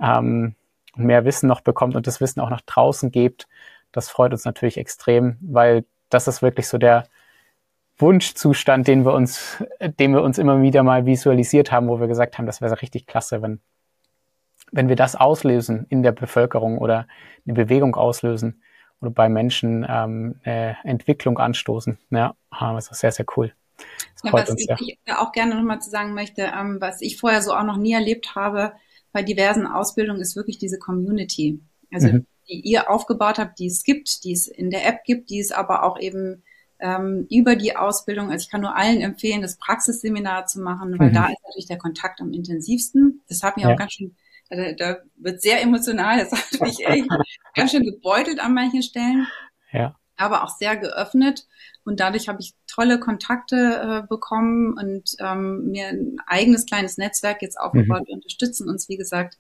ähm, 0.01 0.55
mehr 0.95 1.23
Wissen 1.25 1.47
noch 1.47 1.61
bekommt 1.61 1.95
und 1.95 2.07
das 2.07 2.19
Wissen 2.19 2.39
auch 2.39 2.49
nach 2.49 2.61
draußen 2.61 3.11
gibt. 3.11 3.47
Das 3.91 4.09
freut 4.09 4.31
uns 4.31 4.45
natürlich 4.45 4.77
extrem, 4.77 5.37
weil 5.41 5.85
das 6.09 6.27
ist 6.27 6.41
wirklich 6.41 6.67
so 6.67 6.79
der, 6.79 7.03
Wunschzustand, 7.99 8.87
den 8.87 9.05
wir 9.05 9.13
uns, 9.13 9.63
den 9.81 10.13
wir 10.13 10.21
uns 10.21 10.37
immer 10.37 10.61
wieder 10.61 10.83
mal 10.83 11.05
visualisiert 11.05 11.71
haben, 11.71 11.87
wo 11.87 11.99
wir 11.99 12.07
gesagt 12.07 12.37
haben, 12.37 12.45
das 12.45 12.61
wäre 12.61 12.81
richtig 12.81 13.07
klasse, 13.07 13.41
wenn, 13.41 13.59
wenn 14.71 14.89
wir 14.89 14.95
das 14.95 15.15
auslösen 15.15 15.85
in 15.89 16.03
der 16.03 16.11
Bevölkerung 16.11 16.77
oder 16.77 17.07
eine 17.45 17.53
Bewegung 17.53 17.95
auslösen 17.95 18.61
oder 19.01 19.11
bei 19.11 19.29
Menschen 19.29 19.85
ähm, 19.87 20.39
eine 20.43 20.77
Entwicklung 20.83 21.39
anstoßen. 21.39 21.97
Ja, 22.11 22.35
ah, 22.51 22.73
das 22.73 22.91
ist 22.91 22.99
sehr, 22.99 23.11
sehr 23.11 23.25
cool. 23.35 23.53
Ja, 24.23 24.33
was 24.33 24.49
uns, 24.49 24.65
ich, 24.79 24.97
ja. 25.05 25.19
auch 25.19 25.31
gerne 25.31 25.55
nochmal 25.55 25.79
zu 25.79 25.89
sagen 25.89 26.13
möchte, 26.13 26.41
ähm, 26.41 26.77
was 26.79 27.01
ich 27.01 27.19
vorher 27.19 27.41
so 27.41 27.53
auch 27.53 27.63
noch 27.63 27.77
nie 27.77 27.93
erlebt 27.93 28.35
habe 28.35 28.73
bei 29.11 29.21
diversen 29.23 29.67
Ausbildungen, 29.67 30.21
ist 30.21 30.35
wirklich 30.35 30.57
diese 30.57 30.79
Community. 30.79 31.59
Also 31.91 32.07
mhm. 32.07 32.25
die 32.49 32.61
ihr 32.61 32.89
aufgebaut 32.89 33.39
habt, 33.39 33.59
die 33.59 33.67
es 33.67 33.83
gibt, 33.83 34.23
die 34.23 34.33
es 34.33 34.47
in 34.47 34.69
der 34.69 34.87
App 34.87 35.03
gibt, 35.03 35.29
die 35.29 35.39
es 35.39 35.51
aber 35.51 35.83
auch 35.83 35.99
eben 35.99 36.43
ähm, 36.79 37.27
über 37.29 37.55
die 37.55 37.75
Ausbildung. 37.75 38.31
Also 38.31 38.43
ich 38.43 38.49
kann 38.49 38.61
nur 38.61 38.75
allen 38.75 39.01
empfehlen, 39.01 39.41
das 39.41 39.57
Praxisseminar 39.57 40.45
zu 40.45 40.59
machen, 40.59 40.97
weil 40.99 41.09
mhm. 41.09 41.13
da 41.13 41.27
ist 41.27 41.43
natürlich 41.43 41.67
der 41.67 41.77
Kontakt 41.77 42.21
am 42.21 42.33
intensivsten. 42.33 43.21
Das 43.27 43.43
hat 43.43 43.57
mich 43.57 43.65
ja. 43.65 43.73
auch 43.73 43.77
ganz 43.77 43.93
schön, 43.93 44.15
da, 44.49 44.71
da 44.73 44.97
wird 45.15 45.41
sehr 45.41 45.61
emotional, 45.61 46.19
das 46.19 46.31
hat 46.31 46.61
mich 46.61 46.85
echt 46.85 47.07
ganz 47.55 47.71
schön 47.71 47.83
gebeutelt 47.83 48.39
an 48.39 48.53
manchen 48.53 48.83
Stellen. 48.83 49.27
Ja. 49.71 49.95
Aber 50.15 50.43
auch 50.43 50.49
sehr 50.49 50.77
geöffnet. 50.77 51.47
Und 51.83 51.99
dadurch 51.99 52.27
habe 52.27 52.41
ich 52.41 52.53
tolle 52.67 52.99
Kontakte 52.99 54.03
äh, 54.03 54.07
bekommen 54.07 54.73
und 54.77 55.15
ähm, 55.19 55.69
mir 55.69 55.87
ein 55.87 56.17
eigenes 56.25 56.65
kleines 56.65 56.97
Netzwerk 56.97 57.41
jetzt 57.41 57.59
aufgebaut. 57.59 58.01
Mhm. 58.01 58.07
Wir 58.07 58.15
unterstützen 58.15 58.67
uns, 58.69 58.89
wie 58.89 58.97
gesagt, 58.97 59.37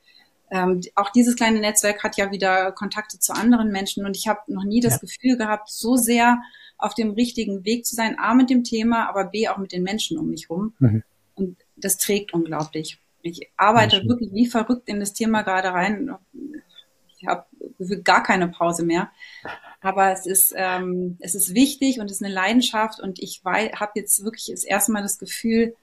ähm, 0.49 0.81
auch 0.95 1.09
dieses 1.09 1.35
kleine 1.35 1.59
Netzwerk 1.59 2.03
hat 2.03 2.15
ja 2.15 2.31
wieder 2.31 2.71
Kontakte 2.71 3.19
zu 3.19 3.33
anderen 3.33 3.69
Menschen 3.69 4.05
und 4.05 4.15
ich 4.15 4.27
habe 4.27 4.39
noch 4.47 4.63
nie 4.63 4.79
das 4.79 4.93
ja. 4.93 4.99
Gefühl 4.99 5.37
gehabt, 5.37 5.69
so 5.69 5.97
sehr 5.97 6.41
auf 6.77 6.93
dem 6.93 7.11
richtigen 7.11 7.65
Weg 7.65 7.85
zu 7.85 7.95
sein, 7.95 8.17
A 8.19 8.33
mit 8.33 8.49
dem 8.49 8.63
Thema, 8.63 9.09
aber 9.09 9.25
B 9.25 9.47
auch 9.47 9.57
mit 9.57 9.71
den 9.71 9.83
Menschen 9.83 10.17
um 10.17 10.29
mich 10.29 10.49
rum. 10.49 10.73
Mhm. 10.79 11.03
Und 11.35 11.57
das 11.75 11.97
trägt 11.97 12.33
unglaublich. 12.33 12.99
Ich 13.21 13.49
arbeite 13.57 13.97
Menschen. 13.97 14.09
wirklich 14.09 14.33
wie 14.33 14.47
verrückt 14.47 14.87
in 14.87 14.99
das 14.99 15.13
Thema 15.13 15.41
gerade 15.41 15.69
rein. 15.69 16.15
Ich 17.17 17.27
habe 17.27 17.45
gar 18.03 18.23
keine 18.23 18.47
Pause 18.47 18.85
mehr. 18.85 19.11
Aber 19.81 20.11
es 20.11 20.25
ist, 20.25 20.53
ähm, 20.55 21.17
es 21.19 21.35
ist 21.35 21.53
wichtig 21.53 21.99
und 21.99 22.07
es 22.07 22.17
ist 22.17 22.23
eine 22.23 22.33
Leidenschaft 22.33 22.99
und 22.99 23.19
ich 23.19 23.41
habe 23.45 23.91
jetzt 23.95 24.23
wirklich 24.23 24.47
das 24.51 24.63
erste 24.63 24.91
Mal 24.91 25.03
das 25.03 25.19
Gefühl, 25.19 25.75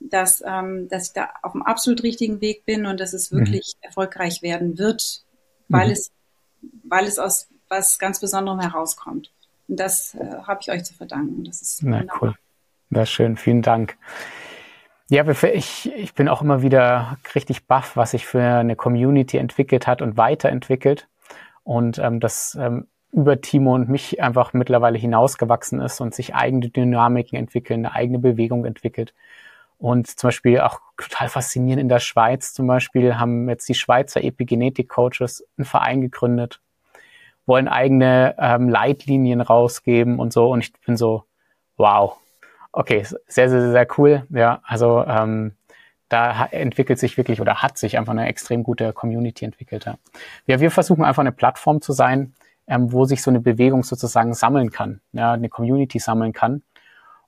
dass, 0.00 0.42
ähm, 0.44 0.88
dass 0.88 1.08
ich 1.08 1.12
da 1.12 1.30
auf 1.42 1.52
dem 1.52 1.62
absolut 1.62 2.02
richtigen 2.02 2.40
Weg 2.40 2.64
bin 2.64 2.86
und 2.86 2.98
dass 2.98 3.12
es 3.12 3.30
mhm. 3.30 3.38
wirklich 3.38 3.74
mhm. 3.76 3.86
erfolgreich 3.86 4.42
werden 4.42 4.78
wird, 4.78 5.24
weil 5.68 5.88
mhm. 5.88 5.92
es, 5.92 6.10
weil 6.84 7.06
es 7.06 7.18
aus 7.18 7.48
was 7.68 7.98
ganz 7.98 8.18
Besonderem 8.20 8.60
herauskommt. 8.60 9.30
Und 9.70 9.78
das 9.78 10.16
äh, 10.16 10.36
habe 10.46 10.58
ich 10.60 10.70
euch 10.70 10.84
zu 10.84 10.94
verdanken. 10.94 11.44
Das 11.44 11.62
ist 11.62 11.82
Na, 11.84 12.02
cool. 12.20 12.34
Das 12.90 13.04
ist 13.04 13.12
schön. 13.12 13.36
Vielen 13.36 13.62
Dank. 13.62 13.96
Ja, 15.08 15.26
ich, 15.28 15.92
ich 15.94 16.14
bin 16.14 16.28
auch 16.28 16.42
immer 16.42 16.62
wieder 16.62 17.18
richtig 17.34 17.66
baff, 17.66 17.96
was 17.96 18.10
sich 18.10 18.26
für 18.26 18.42
eine 18.42 18.74
Community 18.74 19.38
entwickelt 19.38 19.86
hat 19.86 20.02
und 20.02 20.16
weiterentwickelt. 20.16 21.08
Und 21.62 21.98
ähm, 21.98 22.18
das 22.18 22.58
ähm, 22.60 22.88
über 23.12 23.40
Timo 23.40 23.74
und 23.74 23.88
mich 23.88 24.20
einfach 24.20 24.52
mittlerweile 24.54 24.98
hinausgewachsen 24.98 25.80
ist 25.80 26.00
und 26.00 26.14
sich 26.14 26.34
eigene 26.34 26.68
Dynamiken 26.68 27.38
entwickeln, 27.38 27.86
eine 27.86 27.94
eigene 27.94 28.18
Bewegung 28.18 28.64
entwickelt. 28.64 29.14
Und 29.78 30.08
zum 30.08 30.28
Beispiel 30.28 30.60
auch 30.60 30.80
total 30.96 31.28
faszinierend 31.28 31.80
in 31.80 31.88
der 31.88 32.00
Schweiz 32.00 32.54
zum 32.54 32.66
Beispiel 32.66 33.18
haben 33.18 33.48
jetzt 33.48 33.68
die 33.68 33.74
Schweizer 33.74 34.22
Epigenetik-Coaches 34.22 35.44
einen 35.56 35.64
Verein 35.64 36.00
gegründet 36.00 36.60
wollen 37.46 37.68
eigene 37.68 38.34
ähm, 38.38 38.68
Leitlinien 38.68 39.40
rausgeben 39.40 40.18
und 40.18 40.32
so. 40.32 40.50
Und 40.50 40.60
ich 40.60 40.72
bin 40.84 40.96
so, 40.96 41.24
wow. 41.76 42.16
Okay, 42.72 43.04
sehr, 43.26 43.48
sehr, 43.48 43.72
sehr 43.72 43.86
cool. 43.98 44.26
Ja, 44.30 44.60
also 44.64 45.04
ähm, 45.06 45.52
da 46.10 46.46
entwickelt 46.46 46.98
sich 46.98 47.16
wirklich 47.16 47.40
oder 47.40 47.62
hat 47.62 47.78
sich 47.78 47.96
einfach 47.96 48.12
eine 48.12 48.26
extrem 48.26 48.62
gute 48.62 48.92
Community 48.92 49.44
entwickelt. 49.44 49.86
Ja, 49.86 49.94
ja 50.46 50.60
wir 50.60 50.70
versuchen 50.70 51.04
einfach 51.04 51.20
eine 51.20 51.32
Plattform 51.32 51.80
zu 51.80 51.92
sein, 51.92 52.34
ähm, 52.66 52.92
wo 52.92 53.04
sich 53.04 53.22
so 53.22 53.30
eine 53.30 53.40
Bewegung 53.40 53.84
sozusagen 53.84 54.34
sammeln 54.34 54.70
kann, 54.70 55.00
ja, 55.12 55.32
eine 55.32 55.48
Community 55.48 55.98
sammeln 55.98 56.32
kann 56.32 56.62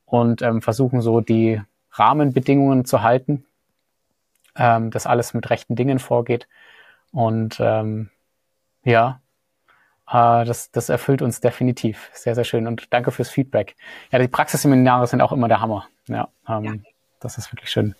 und 0.05 0.43
ähm, 0.43 0.63
versuchen 0.63 1.01
so 1.01 1.21
die 1.21 1.61
Rahmenbedingungen 1.93 2.85
zu 2.85 3.03
halten, 3.03 3.45
ähm, 4.57 4.91
dass 4.91 5.07
alles 5.07 5.33
mit 5.33 5.49
rechten 5.49 5.77
Dingen 5.77 5.99
vorgeht 5.99 6.49
und 7.13 7.59
ähm, 7.61 8.11
ja, 8.85 9.21
äh, 10.13 10.45
das, 10.45 10.71
das 10.71 10.89
erfüllt 10.89 11.23
uns 11.23 11.41
definitiv. 11.41 12.11
Sehr, 12.13 12.35
sehr 12.35 12.45
schön. 12.45 12.67
Und 12.67 12.93
danke 12.93 13.11
fürs 13.11 13.31
Feedback. 13.31 13.77
Ja, 14.11 14.19
die 14.19 14.29
Praxisseminare 14.29 15.07
sind 15.07 15.21
auch 15.23 15.33
immer 15.33 15.49
der 15.49 15.61
Hammer. 15.61 15.87
Ja, 16.07 16.29
ähm, 16.49 16.65
ja. 16.65 16.73
das 17.21 17.39
ist 17.39 17.53
wirklich 17.53 17.71
schön. 17.71 17.95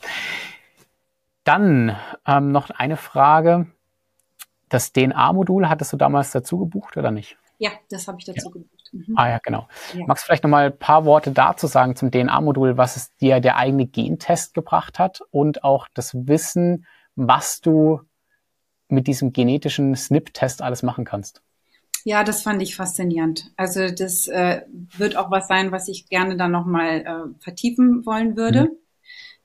Dann 1.45 1.97
ähm, 2.27 2.53
noch 2.53 2.71
eine 2.71 2.97
Frage. 2.97 3.67
Das 4.69 4.93
DNA-Modul 4.93 5.69
hattest 5.69 5.93
du 5.93 5.97
damals 5.97 6.31
dazu 6.31 6.59
gebucht 6.59 6.97
oder 6.97 7.11
nicht? 7.11 7.37
Ja, 7.59 7.71
das 7.91 8.09
habe 8.09 8.19
ich 8.19 8.25
dazu 8.25 8.49
ja. 8.49 8.53
gebucht. 8.53 8.91
Mhm. 8.93 9.15
Ah 9.17 9.29
ja, 9.31 9.39
genau. 9.39 9.69
Ja. 9.95 10.05
Magst 10.07 10.25
du 10.25 10.27
vielleicht 10.27 10.45
noch 10.45 10.51
mal 10.51 10.67
ein 10.67 10.79
paar 10.79 11.05
Worte 11.05 11.33
dazu 11.33 11.67
sagen 11.67 11.97
zum 11.97 12.11
DNA-Modul, 12.11 12.77
was 12.77 12.97
es 12.97 13.15
dir 13.17 13.41
der 13.41 13.57
eigene 13.57 13.87
Gentest 13.87 14.55
gebracht 14.55 14.99
hat 14.99 15.23
und 15.31 15.65
auch 15.65 15.89
das 15.95 16.15
Wissen, 16.15 16.87
was 17.17 17.61
du 17.61 18.01
mit 18.89 19.07
diesem 19.07 19.33
genetischen 19.33 19.95
SNP-Test 19.95 20.61
alles 20.63 20.83
machen 20.83 21.05
kannst? 21.05 21.43
Ja, 22.05 22.25
das 22.25 22.43
fand 22.43 22.63
ich 22.63 22.75
faszinierend. 22.75 23.53
Also 23.57 23.91
das 23.91 24.27
äh, 24.27 24.63
wird 24.97 25.17
auch 25.17 25.31
was 25.31 25.47
sein, 25.47 25.71
was 25.73 25.89
ich 25.89 26.09
gerne 26.09 26.37
dann 26.37 26.51
nochmal 26.51 27.01
äh, 27.01 27.43
vertiefen 27.43 28.05
wollen 28.05 28.37
würde. 28.37 28.65
Mhm. 28.65 28.77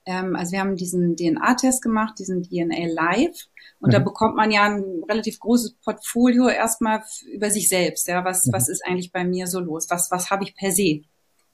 Ähm, 0.05 0.35
also 0.35 0.53
wir 0.53 0.59
haben 0.61 0.75
diesen 0.75 1.15
DNA-Test 1.15 1.81
gemacht, 1.83 2.17
diesen 2.17 2.43
DNA 2.43 2.87
Live. 2.87 3.47
Und 3.79 3.89
mhm. 3.89 3.91
da 3.91 3.99
bekommt 3.99 4.35
man 4.35 4.49
ja 4.49 4.63
ein 4.63 5.03
relativ 5.07 5.39
großes 5.39 5.75
Portfolio 5.83 6.47
erstmal 6.47 7.03
über 7.31 7.51
sich 7.51 7.69
selbst. 7.69 8.07
Ja, 8.07 8.25
was, 8.25 8.45
mhm. 8.45 8.53
was 8.53 8.69
ist 8.69 8.83
eigentlich 8.85 9.11
bei 9.11 9.23
mir 9.23 9.45
so 9.47 9.59
los? 9.59 9.87
Was, 9.89 10.09
was 10.09 10.31
habe 10.31 10.43
ich 10.43 10.55
per 10.55 10.71
se? 10.71 11.01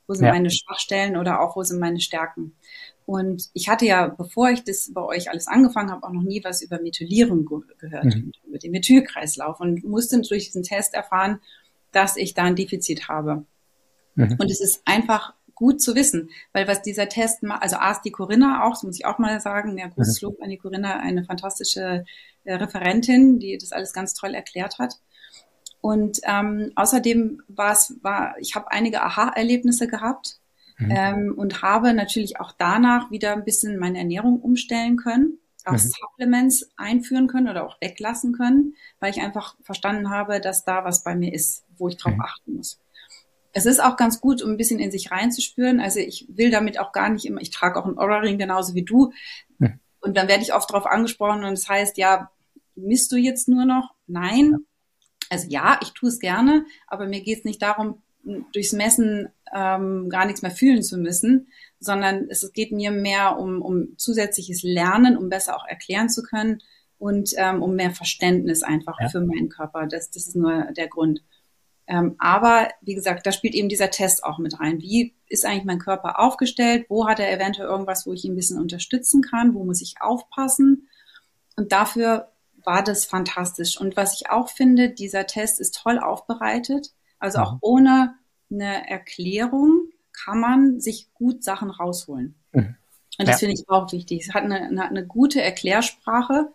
Wo 0.07 0.13
sind 0.13 0.25
ja. 0.25 0.33
meine 0.33 0.51
Schwachstellen 0.51 1.17
oder 1.17 1.41
auch 1.41 1.55
wo 1.55 1.63
sind 1.63 1.79
meine 1.79 1.99
Stärken? 1.99 2.55
Und 3.05 3.49
ich 3.53 3.69
hatte 3.69 3.85
ja, 3.85 4.07
bevor 4.07 4.49
ich 4.49 4.63
das 4.63 4.91
bei 4.93 5.01
euch 5.01 5.29
alles 5.29 5.47
angefangen 5.47 5.91
habe, 5.91 6.05
auch 6.05 6.11
noch 6.11 6.23
nie 6.23 6.43
was 6.43 6.61
über 6.61 6.81
Methylierung 6.81 7.45
ge 7.45 7.59
gehört, 7.77 8.05
mhm. 8.05 8.31
über 8.47 8.57
den 8.57 8.71
Methylkreislauf 8.71 9.59
und 9.59 9.83
musste 9.83 10.21
durch 10.21 10.45
diesen 10.45 10.63
Test 10.63 10.93
erfahren, 10.93 11.39
dass 11.91 12.17
ich 12.17 12.33
da 12.33 12.43
ein 12.43 12.55
Defizit 12.55 13.07
habe. 13.07 13.45
Mhm. 14.15 14.37
Und 14.39 14.49
es 14.49 14.61
ist 14.61 14.81
einfach 14.85 15.33
gut 15.55 15.81
zu 15.81 15.95
wissen, 15.95 16.29
weil 16.51 16.67
was 16.67 16.81
dieser 16.81 17.09
Test 17.09 17.43
macht, 17.43 17.61
also 17.61 17.75
A 17.77 17.99
die 18.03 18.11
Corinna 18.11 18.65
auch, 18.65 18.71
das 18.71 18.83
muss 18.83 18.97
ich 18.97 19.05
auch 19.05 19.19
mal 19.19 19.39
sagen, 19.39 19.77
ja, 19.77 19.87
großes 19.87 20.21
mhm. 20.21 20.27
Lob 20.27 20.41
an 20.41 20.49
die 20.49 20.57
Corinna, 20.57 20.99
eine 20.99 21.23
fantastische 21.23 22.05
äh, 22.43 22.53
Referentin, 22.53 23.39
die 23.39 23.57
das 23.57 23.71
alles 23.71 23.93
ganz 23.93 24.13
toll 24.13 24.33
erklärt 24.33 24.79
hat. 24.79 24.99
Und 25.81 26.21
ähm, 26.23 26.71
außerdem 26.75 27.41
war 27.49 27.73
es, 27.73 27.95
war, 28.01 28.35
ich 28.39 28.55
habe 28.55 28.71
einige 28.71 29.03
Aha-Erlebnisse 29.03 29.87
gehabt, 29.87 30.39
Mhm. 30.77 30.91
Ähm, 30.91 31.33
und 31.37 31.61
habe 31.61 31.93
natürlich 31.93 32.39
auch 32.39 32.51
danach 32.57 33.11
wieder 33.11 33.33
ein 33.33 33.45
bisschen 33.45 33.77
meine 33.77 33.99
Ernährung 33.99 34.39
umstellen 34.39 34.97
können, 34.97 35.39
auch 35.65 35.73
mhm. 35.73 35.77
Supplements 35.77 36.71
einführen 36.77 37.27
können 37.27 37.47
oder 37.47 37.65
auch 37.65 37.79
weglassen 37.79 38.33
können, 38.33 38.75
weil 38.99 39.11
ich 39.11 39.21
einfach 39.21 39.55
verstanden 39.61 40.09
habe, 40.09 40.41
dass 40.41 40.65
da 40.65 40.83
was 40.83 41.03
bei 41.03 41.15
mir 41.15 41.33
ist, 41.33 41.63
wo 41.77 41.87
ich 41.87 41.97
drauf 41.97 42.13
mhm. 42.13 42.21
achten 42.21 42.55
muss. 42.55 42.79
Es 43.55 43.65
ist 43.67 43.83
auch 43.83 43.97
ganz 43.97 44.19
gut, 44.19 44.41
um 44.41 44.51
ein 44.51 44.57
bisschen 44.57 44.79
in 44.79 44.91
sich 44.91 45.11
reinzuspüren. 45.11 45.79
Also 45.79 45.99
ich 45.99 46.25
will 46.27 46.49
damit 46.49 46.79
auch 46.79 46.91
gar 46.91 47.09
nicht 47.09 47.25
immer, 47.25 47.39
ich 47.39 47.51
trage 47.51 47.79
auch 47.79 47.85
einen 47.85 47.99
Aura-Ring 47.99 48.39
genauso 48.39 48.73
wie 48.73 48.83
du. 48.83 49.13
Mhm. 49.59 49.79
Und 50.01 50.17
dann 50.17 50.27
werde 50.27 50.43
ich 50.43 50.53
oft 50.53 50.69
darauf 50.69 50.85
angesprochen 50.85 51.43
und 51.43 51.53
es 51.53 51.61
das 51.61 51.69
heißt, 51.69 51.97
ja, 51.97 52.31
misst 52.75 53.11
du 53.11 53.15
jetzt 53.15 53.47
nur 53.47 53.65
noch? 53.65 53.93
Nein. 54.07 54.57
Also 55.29 55.47
ja, 55.49 55.79
ich 55.81 55.91
tue 55.93 56.09
es 56.09 56.19
gerne, 56.19 56.65
aber 56.87 57.07
mir 57.07 57.21
geht 57.21 57.39
es 57.39 57.45
nicht 57.45 57.61
darum, 57.61 58.02
durchs 58.23 58.73
Messen 58.73 59.29
ähm, 59.53 60.09
gar 60.09 60.25
nichts 60.25 60.41
mehr 60.41 60.51
fühlen 60.51 60.81
zu 60.81 60.97
müssen, 60.97 61.47
sondern 61.79 62.27
es 62.29 62.51
geht 62.53 62.71
mir 62.71 62.91
mehr 62.91 63.37
um, 63.37 63.61
um 63.61 63.97
zusätzliches 63.97 64.63
Lernen, 64.63 65.17
um 65.17 65.29
besser 65.29 65.55
auch 65.55 65.67
erklären 65.67 66.09
zu 66.09 66.23
können 66.23 66.61
und 66.97 67.31
ähm, 67.37 67.61
um 67.61 67.75
mehr 67.75 67.91
Verständnis 67.91 68.63
einfach 68.63 68.97
ja. 68.99 69.09
für 69.09 69.21
meinen 69.21 69.49
Körper. 69.49 69.87
Das, 69.87 70.09
das 70.09 70.27
ist 70.27 70.35
nur 70.35 70.71
der 70.75 70.87
Grund. 70.87 71.21
Ähm, 71.85 72.15
aber 72.17 72.69
wie 72.81 72.95
gesagt, 72.95 73.25
da 73.25 73.31
spielt 73.33 73.55
eben 73.55 73.67
dieser 73.67 73.89
Test 73.89 74.23
auch 74.23 74.37
mit 74.37 74.59
rein. 74.59 74.81
Wie 74.81 75.13
ist 75.27 75.45
eigentlich 75.45 75.65
mein 75.65 75.79
Körper 75.79 76.19
aufgestellt? 76.19 76.85
Wo 76.87 77.07
hat 77.07 77.19
er 77.19 77.31
eventuell 77.31 77.67
irgendwas, 77.67 78.07
wo 78.07 78.13
ich 78.13 78.23
ihn 78.23 78.33
ein 78.33 78.37
bisschen 78.37 78.59
unterstützen 78.59 79.21
kann? 79.21 79.53
Wo 79.53 79.65
muss 79.65 79.81
ich 79.81 79.95
aufpassen? 79.99 80.87
Und 81.57 81.73
dafür 81.73 82.31
war 82.63 82.83
das 82.83 83.05
fantastisch. 83.05 83.79
Und 83.79 83.97
was 83.97 84.13
ich 84.13 84.29
auch 84.29 84.49
finde, 84.49 84.89
dieser 84.89 85.27
Test 85.27 85.59
ist 85.59 85.75
toll 85.75 85.99
aufbereitet. 85.99 86.93
Also 87.23 87.39
auch 87.39 87.53
mhm. 87.53 87.59
ohne 87.61 88.15
eine 88.51 88.89
Erklärung 88.89 89.87
kann 90.11 90.41
man 90.41 90.81
sich 90.81 91.07
gut 91.13 91.41
Sachen 91.41 91.69
rausholen. 91.69 92.35
Mhm. 92.51 92.75
Und 93.17 93.27
das 93.27 93.39
ja. 93.39 93.47
finde 93.47 93.53
ich 93.53 93.69
auch 93.69 93.89
wichtig. 93.93 94.27
Es 94.27 94.33
hat 94.33 94.43
eine, 94.43 94.61
eine, 94.63 94.83
eine 94.83 95.07
gute 95.07 95.41
Erklärsprache, 95.41 96.49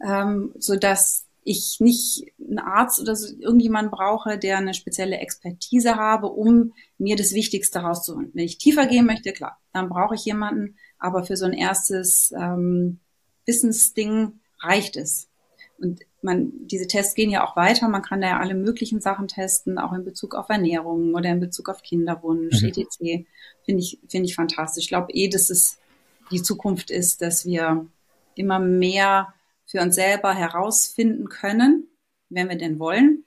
ähm, 0.00 0.52
so 0.56 0.76
dass 0.76 1.26
ich 1.42 1.78
nicht 1.80 2.32
einen 2.38 2.60
Arzt 2.60 3.00
oder 3.00 3.16
so 3.16 3.34
irgendjemand 3.36 3.90
brauche, 3.90 4.38
der 4.38 4.58
eine 4.58 4.72
spezielle 4.72 5.18
Expertise 5.18 5.96
habe, 5.96 6.28
um 6.28 6.74
mir 6.96 7.16
das 7.16 7.32
Wichtigste 7.32 7.80
rauszuholen. 7.80 8.30
Wenn 8.34 8.44
ich 8.44 8.58
tiefer 8.58 8.86
gehen 8.86 9.06
möchte, 9.06 9.32
klar, 9.32 9.58
dann 9.72 9.88
brauche 9.88 10.14
ich 10.14 10.24
jemanden, 10.24 10.76
aber 11.00 11.24
für 11.24 11.36
so 11.36 11.44
ein 11.44 11.52
erstes 11.52 12.32
ähm, 12.38 13.00
Wissensding 13.46 14.38
reicht 14.60 14.96
es. 14.96 15.28
Und 15.78 16.02
man, 16.24 16.52
diese 16.66 16.86
Tests 16.86 17.14
gehen 17.14 17.30
ja 17.30 17.46
auch 17.46 17.54
weiter. 17.54 17.88
Man 17.88 18.02
kann 18.02 18.20
da 18.20 18.28
ja 18.28 18.40
alle 18.40 18.54
möglichen 18.54 19.00
Sachen 19.00 19.28
testen, 19.28 19.78
auch 19.78 19.92
in 19.92 20.04
Bezug 20.04 20.34
auf 20.34 20.48
Ernährung 20.48 21.14
oder 21.14 21.30
in 21.30 21.40
Bezug 21.40 21.68
auf 21.68 21.82
Kinderwunsch, 21.82 22.62
mhm. 22.62 22.68
etc. 22.68 23.26
Finde 23.64 23.80
ich, 23.80 24.00
finde 24.08 24.26
ich 24.26 24.34
fantastisch. 24.34 24.84
Ich 24.84 24.88
glaube 24.88 25.12
eh, 25.12 25.28
dass 25.28 25.50
es 25.50 25.78
die 26.30 26.42
Zukunft 26.42 26.90
ist, 26.90 27.20
dass 27.20 27.44
wir 27.44 27.86
immer 28.34 28.58
mehr 28.58 29.34
für 29.66 29.80
uns 29.80 29.94
selber 29.94 30.34
herausfinden 30.34 31.28
können, 31.28 31.88
wenn 32.30 32.48
wir 32.48 32.56
denn 32.56 32.78
wollen, 32.78 33.24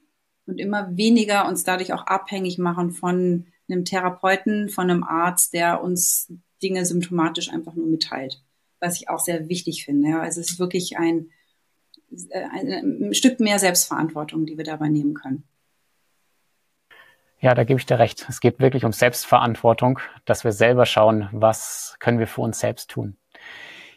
und 0.48 0.60
immer 0.60 0.96
weniger 0.96 1.48
uns 1.48 1.64
dadurch 1.64 1.94
auch 1.94 2.08
abhängig 2.08 2.58
machen 2.58 2.92
von 2.92 3.46
einem 3.70 3.86
Therapeuten, 3.86 4.70
von 4.70 4.90
einem 4.90 5.04
Arzt, 5.04 5.54
der 5.54 5.84
uns 5.84 6.32
Dinge 6.64 6.86
symptomatisch 6.86 7.50
einfach 7.50 7.76
nur 7.76 7.86
mitteilt. 7.86 8.42
Was 8.80 8.96
ich 8.96 9.10
auch 9.10 9.20
sehr 9.20 9.50
wichtig 9.50 9.86
finde. 9.86 10.10
Ja. 10.10 10.22
Also 10.22 10.40
es 10.40 10.52
ist 10.52 10.60
wirklich 10.60 10.98
ein, 10.98 11.30
ein, 12.34 13.08
ein 13.10 13.14
Stück 13.14 13.40
mehr 13.40 13.60
Selbstverantwortung, 13.60 14.46
die 14.46 14.58
wir 14.58 14.64
dabei 14.64 14.90
nehmen 14.90 15.14
können. 15.14 15.44
Ja, 17.40 17.54
da 17.54 17.64
gebe 17.64 17.80
ich 17.80 17.86
dir 17.86 18.00
recht. 18.00 18.26
Es 18.30 18.40
geht 18.40 18.60
wirklich 18.60 18.84
um 18.84 18.92
Selbstverantwortung, 18.92 20.00
dass 20.26 20.44
wir 20.44 20.52
selber 20.52 20.86
schauen, 20.86 21.30
was 21.32 21.96
können 22.00 22.18
wir 22.18 22.28
für 22.28 22.42
uns 22.42 22.60
selbst 22.60 22.90
tun. 22.90 23.16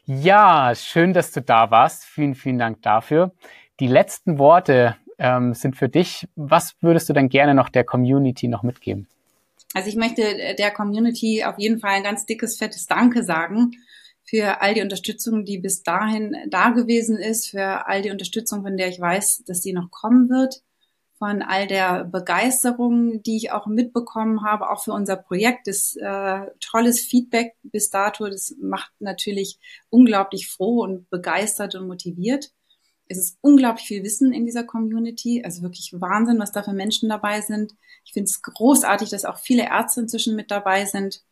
Ja, 0.04 0.74
schön, 0.74 1.14
dass 1.14 1.32
du 1.32 1.40
da 1.40 1.70
warst. 1.70 2.04
Vielen, 2.04 2.34
vielen 2.34 2.58
Dank 2.58 2.82
dafür. 2.82 3.32
Die 3.78 3.86
letzten 3.86 4.38
Worte 4.38 4.96
ähm, 5.18 5.54
sind 5.54 5.76
für 5.76 5.88
dich. 5.88 6.28
Was 6.36 6.76
würdest 6.80 7.08
du 7.08 7.12
denn 7.12 7.28
gerne 7.28 7.54
noch 7.54 7.70
der 7.70 7.84
Community 7.84 8.48
noch 8.48 8.62
mitgeben? 8.62 9.06
Also 9.72 9.88
ich 9.88 9.96
möchte 9.96 10.54
der 10.58 10.70
Community 10.72 11.44
auf 11.44 11.58
jeden 11.58 11.78
Fall 11.78 11.92
ein 11.92 12.02
ganz 12.02 12.26
dickes, 12.26 12.58
fettes 12.58 12.86
Danke 12.86 13.22
sagen 13.22 13.72
für 14.30 14.60
all 14.60 14.74
die 14.74 14.82
Unterstützung, 14.82 15.44
die 15.44 15.58
bis 15.58 15.82
dahin 15.82 16.36
da 16.48 16.70
gewesen 16.70 17.18
ist, 17.18 17.50
für 17.50 17.86
all 17.86 18.00
die 18.00 18.10
Unterstützung, 18.10 18.62
von 18.62 18.76
der 18.76 18.88
ich 18.88 19.00
weiß, 19.00 19.42
dass 19.46 19.62
sie 19.62 19.72
noch 19.72 19.90
kommen 19.90 20.30
wird 20.30 20.62
von 21.20 21.42
all 21.42 21.66
der 21.66 22.04
Begeisterung, 22.04 23.22
die 23.22 23.36
ich 23.36 23.52
auch 23.52 23.66
mitbekommen 23.66 24.42
habe, 24.42 24.70
auch 24.70 24.82
für 24.82 24.94
unser 24.94 25.16
Projekt. 25.16 25.66
Das 25.66 25.94
äh, 25.96 26.46
tolles 26.60 27.00
Feedback 27.00 27.54
bis 27.62 27.90
dato, 27.90 28.26
das 28.26 28.56
macht 28.58 28.90
natürlich 29.00 29.58
unglaublich 29.90 30.48
froh 30.48 30.82
und 30.82 31.10
begeistert 31.10 31.74
und 31.74 31.86
motiviert. 31.86 32.50
Es 33.06 33.18
ist 33.18 33.38
unglaublich 33.42 33.86
viel 33.86 34.02
Wissen 34.02 34.32
in 34.32 34.46
dieser 34.46 34.64
Community, 34.64 35.42
also 35.44 35.60
wirklich 35.60 35.92
Wahnsinn, 35.92 36.38
was 36.38 36.52
da 36.52 36.62
für 36.62 36.72
Menschen 36.72 37.10
dabei 37.10 37.42
sind. 37.42 37.74
Ich 38.04 38.14
finde 38.14 38.30
es 38.30 38.40
großartig, 38.40 39.10
dass 39.10 39.26
auch 39.26 39.38
viele 39.38 39.64
Ärzte 39.64 40.00
inzwischen 40.00 40.36
mit 40.36 40.50
dabei 40.50 40.86
sind. 40.86 41.22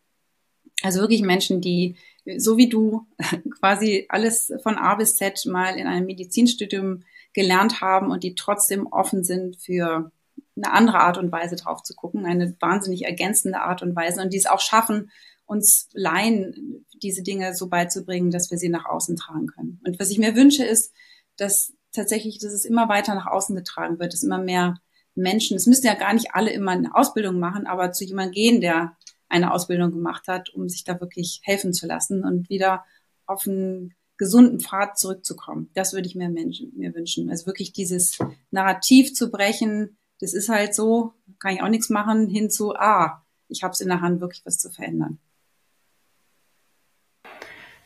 Also 0.83 1.01
wirklich 1.01 1.23
Menschen, 1.23 1.61
die 1.61 1.97
so 2.37 2.57
wie 2.57 2.69
du 2.69 3.07
quasi 3.59 4.07
alles 4.09 4.53
von 4.63 4.77
A 4.77 4.95
bis 4.95 5.17
Z 5.17 5.47
mal 5.47 5.77
in 5.77 5.87
einem 5.87 6.07
Medizinstudium 6.07 7.05
gelernt 7.33 7.81
haben 7.81 8.11
und 8.11 8.25
die 8.25 8.35
trotzdem 8.35 8.87
offen 8.87 9.25
sind 9.25 9.57
für 9.57 10.11
eine 10.57 10.73
andere 10.73 10.99
Art 11.01 11.19
und 11.19 11.31
Weise 11.31 11.57
drauf 11.57 11.83
zu 11.83 11.95
gucken, 11.95 12.27
eine 12.27 12.57
wahnsinnig 12.61 13.05
ergänzende 13.05 13.61
Art 13.61 13.83
und 13.83 13.95
Weise 13.95 14.21
und 14.23 14.33
die 14.33 14.39
es 14.39 14.47
auch 14.47 14.61
schaffen, 14.61 15.11
uns 15.47 15.89
Laien 15.93 16.85
diese 17.03 17.23
Dinge 17.23 17.55
so 17.55 17.69
beizubringen, 17.69 18.31
dass 18.31 18.51
wir 18.51 18.59
sie 18.59 18.69
nach 18.69 18.85
außen 18.85 19.17
tragen 19.17 19.47
können. 19.47 19.81
Und 19.87 19.99
was 19.99 20.11
ich 20.11 20.19
mir 20.19 20.35
wünsche, 20.35 20.65
ist, 20.65 20.93
dass 21.37 21.73
tatsächlich, 21.93 22.39
dass 22.39 22.53
es 22.53 22.65
immer 22.65 22.89
weiter 22.89 23.15
nach 23.15 23.27
außen 23.27 23.57
getragen 23.57 23.99
wird, 23.99 24.13
dass 24.13 24.23
immer 24.23 24.39
mehr 24.39 24.81
Menschen, 25.15 25.57
es 25.57 25.67
müssen 25.67 25.87
ja 25.87 25.95
gar 25.95 26.13
nicht 26.13 26.35
alle 26.35 26.51
immer 26.51 26.73
eine 26.73 26.95
Ausbildung 26.95 27.39
machen, 27.39 27.67
aber 27.67 27.93
zu 27.93 28.05
jemandem 28.05 28.33
gehen, 28.33 28.61
der 28.61 28.97
eine 29.29 29.53
Ausbildung 29.53 29.93
gemacht 29.93 30.29
hat, 30.29 30.51
um 30.51 30.69
sich 30.69 30.85
da 30.85 31.01
wirklich 31.01 31.41
helfen 31.43 31.73
zu 31.73 31.87
lassen 31.87 32.25
und 32.25 32.49
wieder 32.49 32.85
auf 33.27 33.47
ein 33.47 33.95
gesunden 34.17 34.61
Pfad 34.61 34.99
zurückzukommen. 34.99 35.71
Das 35.75 35.93
würde 35.93 36.09
ich 36.09 36.15
mir, 36.15 36.29
mir 36.29 36.95
wünschen. 36.95 37.31
Also 37.31 37.47
wirklich 37.47 37.73
dieses 37.73 38.19
Narrativ 38.51 39.15
zu 39.15 39.31
brechen, 39.31 39.97
das 40.21 40.35
ist 40.35 40.49
halt 40.49 40.75
so, 40.75 41.15
kann 41.39 41.55
ich 41.55 41.63
auch 41.63 41.69
nichts 41.69 41.89
machen, 41.89 42.29
hin 42.29 42.51
zu, 42.51 42.75
ah, 42.75 43.25
ich 43.49 43.63
habe 43.63 43.73
es 43.73 43.81
in 43.81 43.89
der 43.89 44.01
Hand, 44.01 44.21
wirklich 44.21 44.45
was 44.45 44.59
zu 44.59 44.71
verändern. 44.71 45.19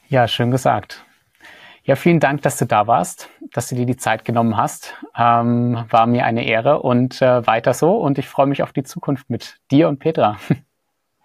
Ja, 0.09 0.26
schön 0.26 0.50
gesagt. 0.50 1.05
Ja, 1.85 1.96
vielen 1.96 2.20
Dank, 2.20 2.42
dass 2.42 2.59
du 2.59 2.64
da 2.64 2.87
warst, 2.87 3.28
dass 3.52 3.68
du 3.68 3.74
dir 3.74 3.87
die 3.87 3.96
Zeit 3.96 4.24
genommen 4.24 4.57
hast. 4.57 4.94
Ähm, 5.16 5.85
war 5.90 6.07
mir 6.07 6.24
eine 6.24 6.46
Ehre 6.46 6.81
und 6.81 7.20
äh, 7.20 7.46
weiter 7.46 7.74
so. 7.74 7.96
Und 7.96 8.18
ich 8.18 8.28
freue 8.28 8.46
mich 8.46 8.62
auf 8.62 8.72
die 8.72 8.85
Zukunft 8.85 9.28
mit 9.31 9.57
dir 9.70 9.88
und 9.88 9.98
Petra. 9.98 10.38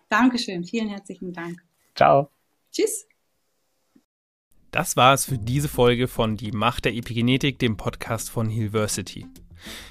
Dankeschön. 0.09 0.63
Vielen 0.63 0.89
herzlichen 0.89 1.33
Dank. 1.33 1.63
Ciao. 1.95 2.29
Tschüss. 2.71 3.07
Das 4.71 4.95
war 4.95 5.13
es 5.13 5.25
für 5.25 5.37
diese 5.37 5.69
Folge 5.69 6.07
von 6.07 6.37
Die 6.37 6.51
Macht 6.51 6.85
der 6.85 6.93
Epigenetik, 6.93 7.57
dem 7.59 7.77
Podcast 7.77 8.29
von 8.29 8.49
Hillversity. 8.49 9.25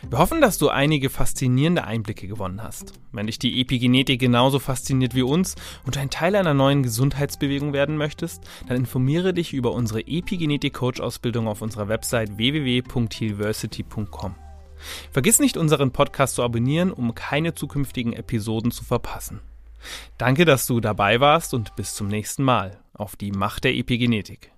Wir 0.08 0.18
hoffen, 0.18 0.40
dass 0.40 0.58
du 0.58 0.68
einige 0.68 1.10
faszinierende 1.10 1.84
Einblicke 1.84 2.28
gewonnen 2.28 2.62
hast. 2.62 2.92
Wenn 3.12 3.26
dich 3.26 3.38
die 3.38 3.60
Epigenetik 3.60 4.20
genauso 4.20 4.58
fasziniert 4.58 5.14
wie 5.14 5.22
uns 5.22 5.56
und 5.84 5.96
du 5.96 6.00
ein 6.00 6.10
Teil 6.10 6.36
einer 6.36 6.54
neuen 6.54 6.82
Gesundheitsbewegung 6.82 7.72
werden 7.72 7.96
möchtest, 7.96 8.44
dann 8.68 8.76
informiere 8.76 9.34
dich 9.34 9.52
über 9.52 9.72
unsere 9.72 10.06
Epigenetik-Coach-Ausbildung 10.06 11.48
auf 11.48 11.62
unserer 11.62 11.88
Website 11.88 12.36
www.hillversity.com. 12.36 14.34
Vergiss 15.10 15.40
nicht, 15.40 15.56
unseren 15.56 15.90
Podcast 15.90 16.36
zu 16.36 16.42
abonnieren, 16.42 16.92
um 16.92 17.14
keine 17.14 17.54
zukünftigen 17.54 18.12
Episoden 18.12 18.70
zu 18.70 18.84
verpassen. 18.84 19.40
Danke, 20.18 20.44
dass 20.44 20.66
du 20.66 20.80
dabei 20.80 21.20
warst 21.20 21.54
und 21.54 21.76
bis 21.76 21.94
zum 21.94 22.08
nächsten 22.08 22.42
Mal 22.42 22.78
auf 22.92 23.16
die 23.16 23.32
Macht 23.32 23.64
der 23.64 23.74
Epigenetik. 23.74 24.52